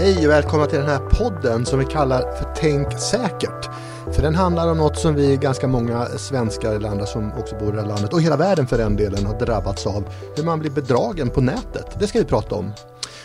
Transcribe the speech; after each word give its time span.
Hej 0.00 0.26
och 0.26 0.32
välkomna 0.32 0.66
till 0.66 0.78
den 0.78 0.88
här 0.88 0.98
podden 0.98 1.66
som 1.66 1.78
vi 1.78 1.84
kallar 1.84 2.20
för 2.20 2.54
Tänk 2.56 2.98
säkert. 2.98 3.68
För 4.14 4.22
den 4.22 4.34
handlar 4.34 4.70
om 4.70 4.78
något 4.78 4.98
som 4.98 5.14
vi 5.14 5.36
ganska 5.36 5.66
många 5.68 6.06
svenskar 6.06 6.74
eller 6.74 6.88
andra 6.88 7.06
som 7.06 7.32
också 7.32 7.56
bor 7.58 7.68
i 7.68 7.72
det 7.72 7.80
här 7.80 7.88
landet 7.88 8.12
och 8.12 8.22
hela 8.22 8.36
världen 8.36 8.66
för 8.66 8.78
den 8.78 8.96
delen 8.96 9.26
har 9.26 9.38
drabbats 9.38 9.86
av. 9.86 10.04
Hur 10.36 10.44
man 10.44 10.60
blir 10.60 10.70
bedragen 10.70 11.30
på 11.30 11.40
nätet. 11.40 11.96
Det 11.98 12.06
ska 12.06 12.18
vi 12.18 12.24
prata 12.24 12.54
om. 12.54 12.72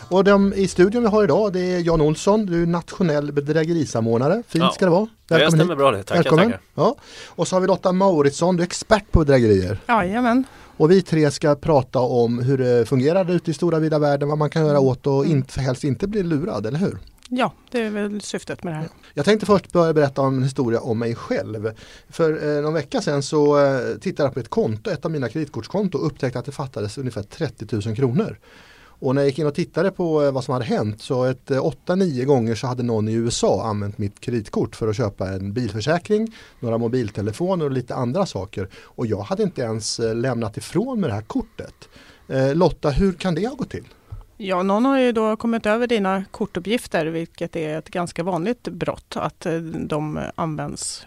Och 0.09 0.23
de 0.23 0.53
i 0.53 0.67
studion 0.67 1.03
vi 1.03 1.09
har 1.09 1.23
idag 1.23 1.53
det 1.53 1.59
är 1.59 1.80
Jan 1.80 2.02
Olsson, 2.02 2.45
du 2.45 2.63
är 2.63 2.67
nationell 2.67 3.31
bedrägerisamordnare. 3.31 4.44
Fint 4.48 4.63
Ja. 4.63 4.71
ska 4.71 4.85
det 4.85 4.91
vara. 4.91 5.07
Ja, 5.27 5.39
jag 5.39 5.53
stämmer 5.53 5.76
bra 5.76 5.91
det. 5.91 6.03
Tackar, 6.03 6.23
Välkommen. 6.23 6.45
tackar. 6.45 6.62
Ja. 6.76 6.95
Och 7.27 7.48
så 7.48 7.55
har 7.55 7.62
vi 7.62 7.67
Lotta 7.67 7.91
Mauritsson, 7.91 8.57
du 8.57 8.63
är 8.63 8.67
expert 8.67 9.12
på 9.12 9.20
bedrägerier. 9.20 9.80
Jajamän. 9.88 10.44
Och 10.77 10.91
vi 10.91 11.02
tre 11.02 11.31
ska 11.31 11.55
prata 11.55 11.99
om 11.99 12.39
hur 12.39 12.57
det 12.57 12.85
fungerar 12.85 13.31
ute 13.31 13.52
i 13.52 13.53
stora 13.53 13.79
vida 13.79 13.99
världen, 13.99 14.29
vad 14.29 14.38
man 14.38 14.49
kan 14.49 14.66
göra 14.66 14.79
åt 14.79 15.07
och 15.07 15.25
inte, 15.25 15.61
helst 15.61 15.83
inte 15.83 16.07
bli 16.07 16.23
lurad, 16.23 16.66
eller 16.66 16.79
hur? 16.79 16.97
Ja, 17.29 17.53
det 17.71 17.81
är 17.81 17.89
väl 17.89 18.21
syftet 18.21 18.63
med 18.63 18.73
det 18.73 18.77
här. 18.77 18.88
Jag 19.13 19.25
tänkte 19.25 19.45
först 19.45 19.71
börja 19.71 19.93
berätta 19.93 20.21
om 20.21 20.38
en 20.38 20.43
historia 20.43 20.80
om 20.80 20.99
mig 20.99 21.16
själv. 21.16 21.71
För 22.09 22.57
eh, 22.57 22.61
någon 22.61 22.73
vecka 22.73 23.02
sedan 23.02 23.23
så 23.23 23.66
eh, 23.66 23.97
tittade 23.97 24.27
jag 24.27 24.33
på 24.33 24.39
ett 24.39 24.49
konto, 24.49 24.89
ett 24.89 25.05
av 25.05 25.11
mina 25.11 25.30
kreditkortskonto 25.30 25.97
och 25.97 26.05
upptäckte 26.05 26.39
att 26.39 26.45
det 26.45 26.52
fattades 26.52 26.97
ungefär 26.97 27.23
30 27.23 27.88
000 27.88 27.95
kronor. 27.95 28.39
Och 28.99 29.16
när 29.16 29.22
jag 29.22 29.30
gick 29.30 29.40
in 29.40 29.48
och 29.48 29.55
tittade 29.55 29.91
på 29.91 30.23
eh, 30.23 30.31
vad 30.31 30.44
som 30.44 30.54
hade 30.54 30.66
hänt 30.66 31.02
så 31.02 31.23
ett 31.23 31.52
eh, 31.52 31.63
8-9 31.86 32.23
gånger 32.23 32.55
så 32.55 32.67
hade 32.67 32.84
någon 32.84 33.08
i 33.08 33.13
USA 33.13 33.63
använt 33.63 33.98
mitt 33.98 34.20
kreditkort 34.20 34.76
för 34.76 34.88
att 34.88 34.95
köpa 34.95 35.30
en 35.30 35.53
bilförsäkring, 35.53 36.36
några 36.59 36.77
mobiltelefoner 36.77 37.66
och 37.66 37.72
lite 37.72 37.95
andra 37.95 38.26
saker. 38.26 38.70
Och 38.84 39.05
jag 39.08 39.22
hade 39.22 39.44
inte 39.44 39.62
ens 39.62 40.00
eh, 40.00 40.16
lämnat 40.16 40.58
ifrån 40.58 41.00
mig 41.00 41.09
det 41.09 41.16
här 41.16 41.22
kortet. 41.22 41.89
Lotta, 42.53 42.89
hur 42.89 43.14
kan 43.14 43.36
det 43.36 43.47
ha 43.47 43.56
gått 43.56 43.69
till? 43.69 43.88
Ja, 44.38 44.64
någon 44.64 44.86
har 44.86 45.00
ju 45.00 45.12
då 45.12 45.36
kommit 45.36 45.66
över 45.66 45.88
dina 45.88 46.25
kortuppgifter, 46.31 47.06
vilket 47.06 47.56
är 47.56 47.78
ett 47.78 47.89
ganska 47.89 48.23
vanligt 48.23 48.64
brott, 48.64 49.14
att 49.17 49.47
de 49.88 50.19
används 50.36 51.06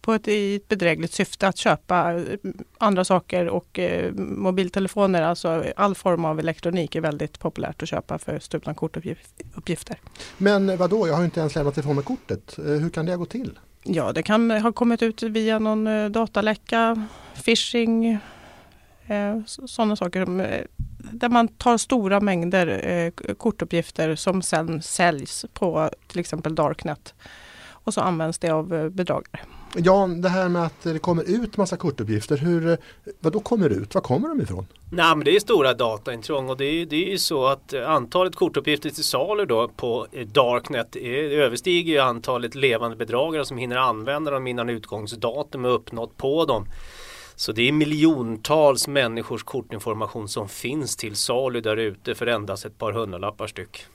på 0.00 0.12
ett, 0.12 0.28
i 0.28 0.56
ett 0.56 0.68
bedrägligt 0.68 1.12
syfte 1.12 1.48
att 1.48 1.56
köpa 1.56 2.14
eh, 2.14 2.22
andra 2.78 3.04
saker 3.04 3.48
och 3.48 3.78
eh, 3.78 4.12
mobiltelefoner, 4.14 5.22
alltså 5.22 5.64
all 5.76 5.94
form 5.94 6.24
av 6.24 6.38
elektronik 6.38 6.94
är 6.94 7.00
väldigt 7.00 7.38
populärt 7.38 7.82
att 7.82 7.88
köpa 7.88 8.18
för 8.18 8.38
stulna 8.38 8.74
kortuppgifter. 8.74 10.00
Men 10.38 10.76
vadå, 10.76 11.08
jag 11.08 11.14
har 11.14 11.24
inte 11.24 11.40
ens 11.40 11.54
lämnat 11.54 11.78
ifrån 11.78 11.94
mig 11.94 12.04
kortet. 12.04 12.58
Eh, 12.58 12.64
hur 12.64 12.90
kan 12.90 13.06
det 13.06 13.16
gått 13.16 13.30
till? 13.30 13.58
Ja, 13.86 14.12
det 14.12 14.22
kan 14.22 14.50
ha 14.50 14.72
kommit 14.72 15.02
ut 15.02 15.22
via 15.22 15.58
någon 15.58 15.86
eh, 15.86 16.08
dataläcka, 16.08 17.06
phishing, 17.44 18.18
eh, 19.06 19.40
sådana 19.46 19.96
saker. 19.96 20.24
som, 20.24 20.46
Där 21.12 21.28
man 21.28 21.48
tar 21.48 21.78
stora 21.78 22.20
mängder 22.20 22.88
eh, 22.88 23.34
kortuppgifter 23.34 24.16
som 24.16 24.42
sen 24.42 24.82
säljs 24.82 25.46
på 25.52 25.90
till 26.06 26.20
exempel 26.20 26.54
Darknet. 26.54 27.14
Och 27.84 27.94
så 27.94 28.00
används 28.00 28.38
det 28.38 28.50
av 28.50 28.74
eh, 28.74 28.88
bedragare. 28.88 29.40
Jan, 29.76 30.20
det 30.20 30.28
här 30.28 30.48
med 30.48 30.66
att 30.66 30.82
det 30.82 30.98
kommer 30.98 31.30
ut 31.30 31.56
massa 31.56 31.76
kortuppgifter, 31.76 32.36
hur, 32.36 32.68
eh, 32.68 32.76
vad 33.20 33.32
då 33.32 33.40
kommer 33.40 33.70
ut? 33.70 33.94
Var 33.94 34.02
kommer 34.02 34.28
de 34.28 34.40
ifrån? 34.40 34.66
Nej 34.92 35.16
men 35.16 35.24
det 35.24 35.36
är 35.36 35.40
stora 35.40 35.74
dataintrång 35.74 36.50
och 36.50 36.56
det 36.56 36.64
är, 36.64 36.86
det 36.86 37.06
är 37.06 37.10
ju 37.10 37.18
så 37.18 37.46
att 37.46 37.72
eh, 37.72 37.90
antalet 37.90 38.36
kortuppgifter 38.36 38.90
till 38.90 39.04
salu 39.04 39.46
då 39.46 39.68
på 39.68 40.06
Darknet 40.32 40.96
är, 40.96 41.38
överstiger 41.40 41.92
ju 41.92 41.98
antalet 41.98 42.54
levande 42.54 42.96
bedragare 42.96 43.44
som 43.44 43.58
hinner 43.58 43.76
använda 43.76 44.30
dem 44.30 44.46
innan 44.46 44.70
utgångsdatum 44.70 45.64
är 45.64 45.68
uppnått 45.68 46.16
på 46.16 46.44
dem. 46.44 46.66
Så 47.36 47.52
det 47.52 47.68
är 47.68 47.72
miljontals 47.72 48.88
människors 48.88 49.42
kortinformation 49.42 50.28
som 50.28 50.48
finns 50.48 50.96
till 50.96 51.16
salu 51.16 51.60
där 51.60 51.76
ute 51.76 52.14
för 52.14 52.26
endast 52.26 52.64
ett 52.64 52.78
par 52.78 52.92
hundralappar 52.92 53.46
styck. 53.46 53.86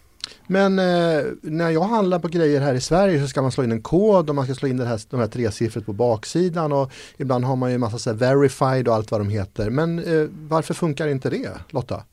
Men 0.47 0.79
eh, 0.79 1.25
när 1.41 1.69
jag 1.69 1.83
handlar 1.83 2.19
på 2.19 2.27
grejer 2.27 2.61
här 2.61 2.73
i 2.73 2.81
Sverige 2.81 3.21
så 3.21 3.27
ska 3.27 3.41
man 3.41 3.51
slå 3.51 3.63
in 3.63 3.71
en 3.71 3.81
kod 3.81 4.29
och 4.29 4.35
man 4.35 4.45
ska 4.45 4.55
slå 4.55 4.67
in 4.67 4.77
det 4.77 4.85
här, 4.85 5.01
de 5.09 5.19
här 5.19 5.27
tre 5.27 5.51
siffrorna 5.51 5.85
på 5.85 5.93
baksidan 5.93 6.71
och 6.71 6.91
ibland 7.17 7.45
har 7.45 7.55
man 7.55 7.69
ju 7.69 7.73
en 7.73 7.79
massa 7.79 7.97
så 7.97 8.09
här 8.09 8.17
verified 8.17 8.87
och 8.87 8.95
allt 8.95 9.11
vad 9.11 9.21
de 9.21 9.29
heter. 9.29 9.69
Men 9.69 9.99
eh, 9.99 10.27
varför 10.31 10.73
funkar 10.73 11.07
inte 11.07 11.29
det 11.29 11.49
Lotta? 11.69 12.03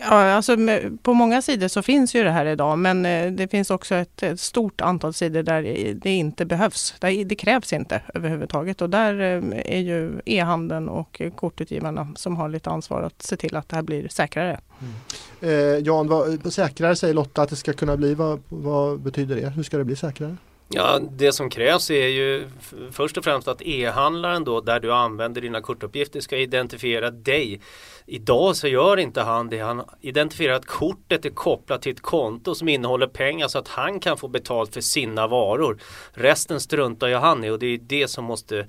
Ja, 0.00 0.32
alltså, 0.32 0.56
på 1.02 1.14
många 1.14 1.42
sidor 1.42 1.68
så 1.68 1.82
finns 1.82 2.14
ju 2.14 2.24
det 2.24 2.30
här 2.30 2.46
idag 2.46 2.78
men 2.78 3.06
eh, 3.06 3.32
det 3.32 3.48
finns 3.48 3.70
också 3.70 3.94
ett, 3.94 4.22
ett 4.22 4.40
stort 4.40 4.80
antal 4.80 5.14
sidor 5.14 5.42
där 5.42 5.62
det 5.94 6.10
inte 6.10 6.44
behövs. 6.44 6.94
Där 6.98 7.24
det 7.24 7.34
krävs 7.34 7.72
inte 7.72 8.02
överhuvudtaget 8.14 8.82
och 8.82 8.90
där 8.90 9.20
eh, 9.20 9.76
är 9.76 9.80
ju 9.80 10.20
e-handeln 10.24 10.88
och 10.88 11.22
kortutgivarna 11.36 12.08
som 12.16 12.36
har 12.36 12.48
lite 12.48 12.70
ansvar 12.70 13.02
att 13.02 13.22
se 13.22 13.36
till 13.36 13.56
att 13.56 13.68
det 13.68 13.76
här 13.76 13.82
blir 13.82 14.08
säkrare. 14.08 14.60
Mm. 14.80 14.94
Eh, 15.40 15.86
Jan, 15.86 16.08
vad, 16.08 16.52
säkrare 16.52 16.96
säger 16.96 17.14
Lotta 17.14 17.42
att 17.42 17.50
det 17.50 17.56
ska 17.56 17.72
kunna 17.72 17.96
bli. 17.96 18.14
Vad, 18.14 18.42
vad 18.48 19.00
betyder 19.00 19.36
det? 19.36 19.48
Hur 19.48 19.62
ska 19.62 19.78
det 19.78 19.84
bli 19.84 19.96
säkrare? 19.96 20.36
Ja, 20.72 20.98
det 20.98 21.32
som 21.32 21.50
krävs 21.50 21.90
är 21.90 22.06
ju 22.06 22.48
först 22.92 23.16
och 23.16 23.24
främst 23.24 23.48
att 23.48 23.62
e-handlaren 23.62 24.44
då 24.44 24.60
där 24.60 24.80
du 24.80 24.92
använder 24.92 25.40
dina 25.40 25.60
kortuppgifter 25.60 26.20
ska 26.20 26.36
identifiera 26.36 27.10
dig. 27.10 27.60
Idag 28.06 28.56
så 28.56 28.68
gör 28.68 28.96
inte 28.96 29.20
han 29.20 29.48
det. 29.48 29.58
Han 29.58 29.84
identifierar 30.00 30.54
att 30.54 30.66
kortet 30.66 31.24
är 31.24 31.30
kopplat 31.30 31.82
till 31.82 31.92
ett 31.92 32.00
konto 32.00 32.54
som 32.54 32.68
innehåller 32.68 33.06
pengar 33.06 33.48
så 33.48 33.58
att 33.58 33.68
han 33.68 34.00
kan 34.00 34.16
få 34.16 34.28
betalt 34.28 34.74
för 34.74 34.80
sina 34.80 35.26
varor. 35.26 35.78
Resten 36.12 36.60
struntar 36.60 37.08
ju 37.08 37.14
han 37.14 37.44
i 37.44 37.50
och 37.50 37.58
det 37.58 37.66
är 37.66 37.78
det 37.78 38.08
som 38.08 38.24
måste 38.24 38.66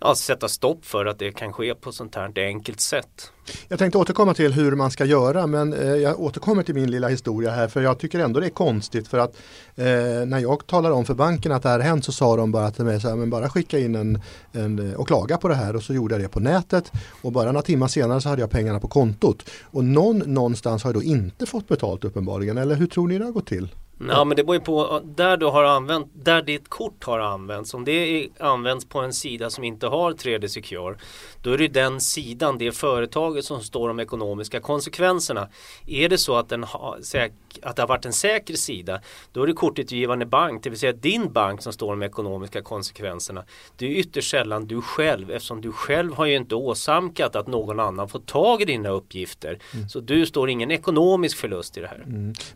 ja, 0.00 0.14
sätta 0.14 0.48
stopp 0.48 0.84
för 0.84 1.06
att 1.06 1.18
det 1.18 1.32
kan 1.32 1.52
ske 1.52 1.74
på 1.74 1.92
sånt 1.92 2.14
här 2.14 2.32
enkelt 2.36 2.80
sätt. 2.80 3.32
Jag 3.68 3.78
tänkte 3.78 3.98
återkomma 3.98 4.34
till 4.34 4.52
hur 4.52 4.76
man 4.76 4.90
ska 4.90 5.04
göra 5.04 5.46
men 5.46 5.72
eh, 5.72 5.94
jag 5.94 6.20
återkommer 6.20 6.62
till 6.62 6.74
min 6.74 6.90
lilla 6.90 7.08
historia 7.08 7.50
här 7.50 7.68
för 7.68 7.82
jag 7.82 7.98
tycker 7.98 8.18
ändå 8.18 8.40
det 8.40 8.46
är 8.46 8.50
konstigt 8.50 9.08
för 9.08 9.18
att 9.18 9.36
eh, 9.76 9.84
när 10.26 10.38
jag 10.38 10.66
talar 10.66 10.90
om 10.90 11.04
för 11.04 11.14
banken 11.14 11.52
att 11.52 11.62
det 11.62 11.68
här 11.68 11.78
har 11.78 11.86
hänt 11.86 12.04
så 12.04 12.12
sa 12.12 12.36
de 12.36 12.52
bara 12.52 12.70
till 12.70 12.84
mig 12.84 13.00
så 13.00 13.08
här, 13.08 13.16
men 13.16 13.30
bara 13.30 13.50
skicka 13.50 13.78
in 13.78 13.94
en, 13.94 14.22
en 14.52 14.90
eh, 14.90 14.94
och 14.94 15.06
klaga 15.06 15.36
på 15.36 15.48
det 15.48 15.54
här 15.54 15.76
och 15.76 15.82
så 15.82 15.94
gjorde 15.94 16.14
jag 16.14 16.22
det 16.22 16.28
på 16.28 16.40
nätet 16.40 16.92
och 17.22 17.32
bara 17.32 17.52
några 17.52 17.62
timmar 17.62 17.88
senare 17.88 18.20
så 18.20 18.28
hade 18.28 18.40
jag 18.40 18.50
pengarna 18.50 18.80
på 18.80 18.88
kontot 18.88 19.50
och 19.62 19.84
någon 19.84 20.18
någonstans 20.18 20.84
har 20.84 20.92
då 20.92 21.02
inte 21.02 21.46
fått 21.46 21.68
betalt 21.68 22.04
uppenbarligen 22.04 22.58
eller 22.58 22.74
hur 22.74 22.86
tror 22.86 23.08
ni 23.08 23.18
det 23.18 23.24
har 23.24 23.32
gått 23.32 23.46
till? 23.46 23.68
Ja 24.08 24.24
men 24.24 24.36
det 24.36 24.44
beror 24.44 24.56
ju 24.56 24.60
på 24.60 25.00
där 25.04 25.36
du 25.36 25.46
har 25.46 25.64
använt, 25.64 26.08
där 26.14 26.42
ditt 26.42 26.68
kort 26.68 27.04
har 27.04 27.18
använts. 27.18 27.74
Om 27.74 27.84
det 27.84 28.28
används 28.38 28.84
på 28.84 29.00
en 29.00 29.12
sida 29.12 29.50
som 29.50 29.64
inte 29.64 29.86
har 29.86 30.12
3D 30.12 30.48
Secure 30.48 30.96
då 31.42 31.52
är 31.52 31.58
det 31.58 31.68
den 31.68 32.00
sidan, 32.00 32.58
det 32.58 32.72
företaget 32.72 33.44
som 33.44 33.60
står 33.60 33.88
de 33.88 34.00
ekonomiska 34.00 34.60
konsekvenserna. 34.60 35.48
Är 35.86 36.08
det 36.08 36.18
så 36.18 36.36
att, 36.36 36.48
den 36.48 36.66
säk, 37.02 37.32
att 37.62 37.76
det 37.76 37.82
har 37.82 37.88
varit 37.88 38.04
en 38.04 38.12
säker 38.12 38.54
sida 38.54 39.00
då 39.32 39.42
är 39.42 39.46
det 39.46 39.52
kortutgivande 39.52 40.26
bank, 40.26 40.62
det 40.62 40.70
vill 40.70 40.78
säga 40.78 40.92
din 40.92 41.32
bank 41.32 41.62
som 41.62 41.72
står 41.72 41.90
de 41.90 42.02
ekonomiska 42.02 42.62
konsekvenserna. 42.62 43.44
Det 43.76 43.86
är 43.86 43.90
ytterst 43.90 44.30
sällan 44.30 44.66
du 44.66 44.82
själv 44.82 45.30
eftersom 45.30 45.60
du 45.60 45.72
själv 45.72 46.14
har 46.14 46.26
ju 46.26 46.36
inte 46.36 46.54
åsamkat 46.54 47.36
att 47.36 47.46
någon 47.46 47.80
annan 47.80 48.08
får 48.08 48.18
tag 48.18 48.62
i 48.62 48.64
dina 48.64 48.88
uppgifter. 48.88 49.58
Så 49.88 50.00
du 50.00 50.26
står 50.26 50.50
ingen 50.50 50.70
ekonomisk 50.70 51.36
förlust 51.36 51.76
i 51.76 51.80
det 51.80 51.86
här. 51.86 52.04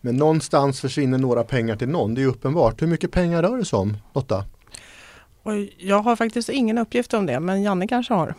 Men 0.00 0.16
någonstans 0.16 0.80
försvinner 0.80 1.18
några 1.18 1.33
pengar 1.42 1.76
till 1.76 1.88
någon, 1.88 2.14
det 2.14 2.22
är 2.22 2.26
uppenbart. 2.26 2.82
Hur 2.82 2.86
mycket 2.86 3.12
pengar 3.12 3.42
rör 3.42 3.58
det 3.58 3.64
sig 3.64 3.76
om 3.76 3.96
Lotta? 4.14 4.44
Och 5.42 5.52
jag 5.78 6.00
har 6.00 6.16
faktiskt 6.16 6.48
ingen 6.48 6.78
uppgift 6.78 7.14
om 7.14 7.26
det 7.26 7.40
men 7.40 7.62
Janne 7.62 7.86
kanske 7.86 8.14
har. 8.14 8.34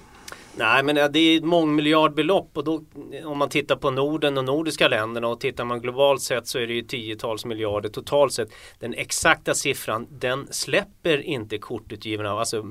Nej 0.57 0.83
men 0.83 0.95
det 0.95 1.19
är 1.19 1.37
ett 1.37 1.43
mångmiljardbelopp 1.43 2.49
och 2.53 2.63
då 2.63 2.83
om 3.25 3.37
man 3.37 3.49
tittar 3.49 3.75
på 3.75 3.91
Norden 3.91 4.37
och 4.37 4.45
nordiska 4.45 4.87
länderna 4.87 5.27
och 5.27 5.39
tittar 5.39 5.65
man 5.65 5.81
globalt 5.81 6.21
sett 6.21 6.47
så 6.47 6.59
är 6.59 6.67
det 6.67 6.73
ju 6.73 6.81
tiotals 6.81 7.45
miljarder 7.45 7.89
totalt 7.89 8.33
sett. 8.33 8.49
Den 8.79 8.93
exakta 8.93 9.53
siffran 9.53 10.07
den 10.09 10.47
släpper 10.51 11.21
inte 11.21 11.57
kortutgivarna, 11.57 12.31
alltså 12.31 12.65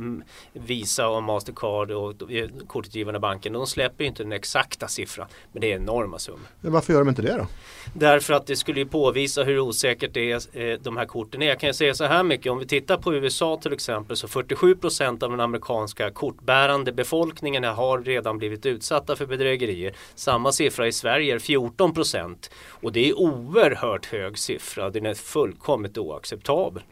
Visa 0.52 1.08
och 1.08 1.22
Mastercard 1.22 1.90
och 1.90 2.32
eh, 2.32 2.48
kortutgivarna 2.66 3.19
banken. 3.19 3.52
De 3.52 3.66
släpper 3.66 4.04
inte 4.04 4.22
den 4.22 4.32
exakta 4.32 4.88
siffran. 4.88 5.26
Men 5.52 5.60
det 5.60 5.72
är 5.72 5.76
enorma 5.76 6.19
summor. 6.19 6.46
Varför 6.60 6.92
gör 6.92 7.00
de 7.00 7.08
inte 7.08 7.22
det 7.22 7.37
då? 7.37 7.46
Därför 7.94 8.34
att 8.34 8.46
det 8.46 8.56
skulle 8.56 8.80
ju 8.80 8.87
påvisa 8.87 9.42
hur 9.42 9.58
osäkert 9.58 10.14
det 10.14 10.32
är, 10.32 10.60
eh, 10.60 10.78
de 10.82 10.96
här 10.96 11.06
korten 11.06 11.42
är. 11.42 11.46
Jag 11.46 11.60
kan 11.60 11.69
ju 11.69 11.75
säga 11.75 11.94
så 11.94 12.04
här 12.04 12.22
mycket, 12.22 12.52
om 12.52 12.58
vi 12.58 12.66
tittar 12.66 12.96
på 12.96 13.14
USA 13.14 13.58
till 13.62 13.72
exempel 13.72 14.16
så 14.16 14.26
47% 14.28 15.22
av 15.22 15.30
den 15.30 15.40
amerikanska 15.40 16.10
kortbärande 16.10 16.92
befolkningen 16.92 17.64
har 17.75 17.99
redan 17.99 18.38
blivit 18.38 18.67
utsatta 18.67 19.17
för 19.17 19.26
bedrägerier. 19.26 19.94
Samma 20.15 20.53
siffra 20.53 20.87
i 20.87 20.93
Sverige 20.93 21.35
är 21.35 21.38
14 21.38 21.94
procent 21.94 22.50
och 22.69 22.93
det 22.93 23.09
är 23.09 23.19
oerhört 23.19 24.06
hög 24.06 24.38
siffra. 24.38 24.91
Den 24.91 25.06
är 25.06 25.15
fullkomligt 25.15 25.99
oacceptabel. 25.99 26.82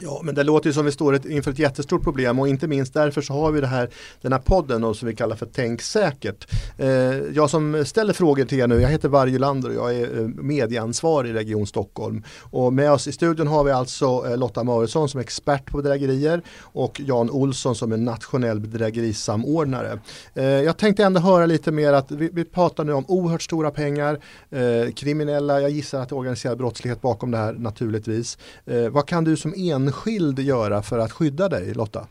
Ja, 0.00 0.20
men 0.24 0.34
det 0.34 0.42
låter 0.42 0.68
ju 0.68 0.72
som 0.72 0.84
vi 0.84 0.92
står 0.92 1.30
inför 1.30 1.50
ett 1.50 1.58
jättestort 1.58 2.02
problem 2.02 2.38
och 2.38 2.48
inte 2.48 2.66
minst 2.66 2.94
därför 2.94 3.22
så 3.22 3.32
har 3.32 3.52
vi 3.52 3.60
det 3.60 3.66
här, 3.66 3.90
den 4.20 4.32
här 4.32 4.38
podden 4.38 4.84
och 4.84 4.96
som 4.96 5.08
vi 5.08 5.16
kallar 5.16 5.36
för 5.36 5.48
Tänk 5.52 5.82
säkert. 5.82 6.46
Eh, 6.78 6.88
jag 7.34 7.50
som 7.50 7.84
ställer 7.84 8.12
frågor 8.12 8.44
till 8.44 8.60
er 8.60 8.66
nu, 8.66 8.80
jag 8.80 8.88
heter 8.88 9.08
Varje 9.08 9.38
Lander 9.38 9.68
och 9.68 9.74
jag 9.74 9.94
är 9.94 10.20
eh, 10.20 10.26
medieansvarig 10.26 11.30
i 11.30 11.32
Region 11.32 11.66
Stockholm. 11.66 12.22
Och 12.40 12.72
med 12.72 12.92
oss 12.92 13.08
i 13.08 13.12
studion 13.12 13.46
har 13.46 13.64
vi 13.64 13.70
alltså 13.70 14.24
eh, 14.26 14.36
Lotta 14.36 14.64
Mauritsson 14.64 15.08
som 15.08 15.18
är 15.18 15.24
expert 15.24 15.66
på 15.66 15.76
bedrägerier 15.76 16.42
och 16.60 17.00
Jan 17.04 17.30
Olsson 17.30 17.74
som 17.74 17.92
är 17.92 17.96
nationell 17.96 18.60
bedrägerisamordnare. 18.60 19.98
Jag 20.34 20.76
tänkte 20.76 21.04
ändå 21.04 21.20
höra 21.20 21.46
lite 21.46 21.72
mer 21.72 21.92
att 21.92 22.10
vi, 22.10 22.30
vi 22.32 22.44
pratar 22.44 22.84
nu 22.84 22.92
om 22.92 23.04
oerhört 23.08 23.42
stora 23.42 23.70
pengar, 23.70 24.18
kriminella, 24.90 25.60
jag 25.60 25.70
gissar 25.70 26.00
att 26.00 26.08
det 26.08 26.12
är 26.12 26.18
organiserad 26.18 26.58
brottslighet 26.58 27.02
bakom 27.02 27.30
det 27.30 27.38
här 27.38 27.52
naturligtvis. 27.52 28.38
Vad 28.90 29.06
kan 29.06 29.24
du 29.24 29.36
som 29.36 29.54
en 29.54 29.83
enskild 29.86 30.38
göra 30.38 30.82
för 30.82 30.98
att 30.98 31.12
skydda 31.12 31.48
dig 31.48 31.74
Lotta? 31.74 32.06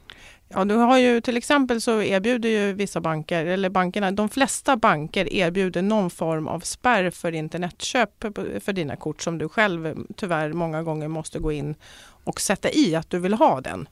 Ja, 0.55 0.65
du 0.65 0.75
har 0.75 0.97
ju 0.97 1.21
till 1.21 1.37
exempel 1.37 1.81
så 1.81 2.01
erbjuder 2.01 2.49
ju 2.49 2.73
vissa 2.73 3.01
banker, 3.01 3.45
eller 3.45 3.69
bankerna, 3.69 4.11
de 4.11 4.29
flesta 4.29 4.77
banker 4.77 5.33
erbjuder 5.33 5.81
någon 5.81 6.09
form 6.09 6.47
av 6.47 6.59
spärr 6.59 7.09
för 7.09 7.31
internetköp 7.31 8.23
för 8.63 8.73
dina 8.73 8.95
kort 8.95 9.21
som 9.21 9.37
du 9.37 9.49
själv 9.49 10.05
tyvärr 10.15 10.53
många 10.53 10.83
gånger 10.83 11.07
måste 11.07 11.39
gå 11.39 11.51
in 11.51 11.75
och 12.23 12.41
sätta 12.41 12.71
i 12.71 12.95
att 12.95 13.09
du 13.09 13.19
vill 13.19 13.33
ha 13.33 13.61
den. 13.61 13.87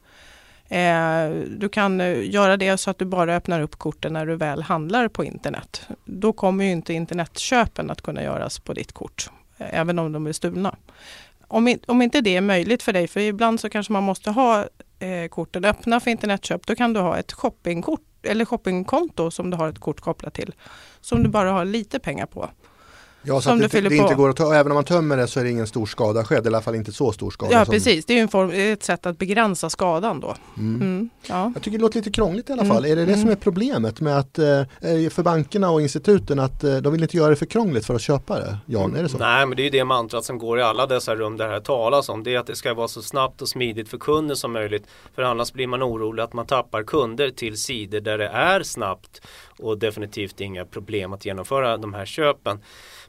Eh, 0.68 1.30
du 1.48 1.70
kan 1.70 2.02
eh, 2.02 2.30
göra 2.30 2.58
det 2.58 2.78
så 2.78 2.90
att 2.90 2.98
du 2.98 3.06
bara 3.06 3.36
öppnar 3.36 3.62
upp 3.62 3.76
korten 3.76 4.14
när 4.14 4.26
du 4.26 4.36
väl 4.36 4.62
handlar 4.62 5.08
på 5.08 5.24
internet. 5.24 5.88
Då 6.06 6.34
kommer 6.34 6.66
ju 6.66 6.72
inte 6.72 6.94
internetköpen 6.94 7.92
att 7.92 8.02
kunna 8.02 8.24
göras 8.24 8.60
på 8.60 8.74
ditt 8.74 8.92
kort, 8.92 9.30
eh, 9.58 9.80
även 9.80 10.00
om 10.00 10.12
de 10.12 10.28
är 10.28 10.34
stulna 10.34 10.76
om, 11.52 11.78
om 11.88 12.02
inte 12.02 12.22
det 12.22 12.36
är 12.36 12.42
möjligt 12.42 12.84
för 12.84 12.94
dig, 12.94 13.08
för 13.08 13.20
ibland 13.20 13.60
så 13.60 13.70
kanske 13.70 13.94
man 13.94 14.04
måste 14.04 14.32
ha 14.32 14.66
eh, 15.00 15.28
korten 15.30 15.66
öppna 15.66 16.00
för 16.00 16.12
internetköp, 16.12 16.68
då 16.68 16.76
kan 16.76 16.94
du 16.94 17.00
ha 17.00 17.18
ett 17.18 17.32
shoppingkort 17.32 18.02
eller 18.24 18.46
shoppingkonto 18.46 19.32
som 19.32 19.50
du 19.50 19.58
har 19.58 19.70
ett 19.70 19.80
kort 19.80 20.02
kopplat 20.02 20.34
till, 20.34 20.54
som 21.02 21.24
du 21.24 21.30
bara 21.30 21.52
har 21.52 21.66
lite 21.66 22.00
pengar 22.00 22.26
på. 22.26 22.50
Ja, 23.24 23.42
så 23.42 23.50
att 23.50 23.72
det, 23.72 23.82
det 23.82 23.96
inte 23.96 24.16
går 24.16 24.30
att 24.30 24.36
ta, 24.36 24.56
även 24.56 24.72
om 24.72 24.76
man 24.76 24.84
tömmer 24.84 25.18
det 25.18 25.28
så 25.28 25.40
är 25.40 25.44
det 25.44 25.50
ingen 25.50 25.68
stor 25.68 25.86
skada 25.86 26.24
skedd, 26.24 26.46
i 26.46 26.48
alla 26.48 26.62
fall 26.62 26.76
inte 26.76 26.92
så 26.92 27.12
stor 27.12 27.32
skada. 27.32 27.54
Ja, 27.54 27.66
som... 27.66 27.74
precis. 27.74 28.06
Det 28.06 28.18
är 28.18 28.22
en 28.22 28.28
form, 28.28 28.52
ett 28.54 28.84
sätt 28.84 29.06
att 29.06 29.18
begränsa 29.18 29.70
skadan 29.70 30.20
då. 30.20 30.36
Mm. 30.58 30.82
Mm, 30.82 31.10
ja. 31.28 31.52
Jag 31.56 31.64
tycker 31.64 31.78
det 31.78 31.82
låter 31.82 31.96
lite 31.98 32.12
krångligt 32.12 32.50
i 32.50 32.54
alla 32.54 32.66
fall. 32.66 32.86
Mm. 32.86 32.92
Är 32.92 32.96
det 32.96 33.06
det 33.06 33.14
som 33.14 33.22
mm. 33.22 33.32
är 33.32 33.36
problemet 33.36 34.02
med 34.02 34.18
att 34.18 34.40
eh, 34.40 34.64
för 35.10 35.24
bankerna 35.24 35.72
och 35.72 35.82
instituten 35.82 36.40
att 36.40 36.64
eh, 36.64 36.76
de 36.78 36.94
vill 36.94 37.02
inte 37.02 37.18
göra 37.18 37.30
det 37.30 37.36
för 37.36 37.46
krångligt 37.46 37.86
för 37.86 37.96
att 37.96 38.02
köpa 38.02 38.40
det? 38.40 38.58
Jan, 38.66 38.96
är 38.96 39.04
det 39.04 39.10
så? 39.10 39.18
Nej, 39.18 39.46
men 39.46 39.56
det 39.56 39.62
är 39.62 39.64
ju 39.64 39.70
det 39.70 39.84
mantrat 39.84 40.26
som 40.26 40.38
går 40.38 40.60
i 40.60 40.62
alla 40.62 40.88
dessa 40.88 41.16
rum 41.16 41.38
där 41.38 41.48
det 41.48 41.54
här 41.54 41.60
talas 41.60 42.10
om. 42.10 42.24
Det 42.24 42.36
är 42.36 42.40
att 42.40 42.48
det 42.48 42.56
ska 42.56 42.74
vara 42.74 42.88
så 42.88 43.02
snabbt 43.02 43.42
och 43.42 43.50
smidigt 43.50 43.90
för 43.90 43.98
kunden 43.98 44.38
som 44.38 44.52
möjligt. 44.52 44.84
För 45.16 45.22
annars 45.22 45.54
blir 45.54 45.68
man 45.68 45.84
orolig 45.84 46.24
att 46.24 46.34
man 46.34 46.46
tappar 46.46 46.84
kunder 46.84 47.30
till 47.30 47.58
sidor 47.58 48.00
där 48.00 48.18
det 48.18 48.28
är 48.28 48.64
snabbt 48.64 49.22
och 49.60 49.78
definitivt 49.78 50.42
inga 50.42 50.66
problem 50.66 51.14
att 51.14 51.26
genomföra 51.26 51.78
de 51.78 51.94
här 51.94 52.06
köpen. 52.06 52.60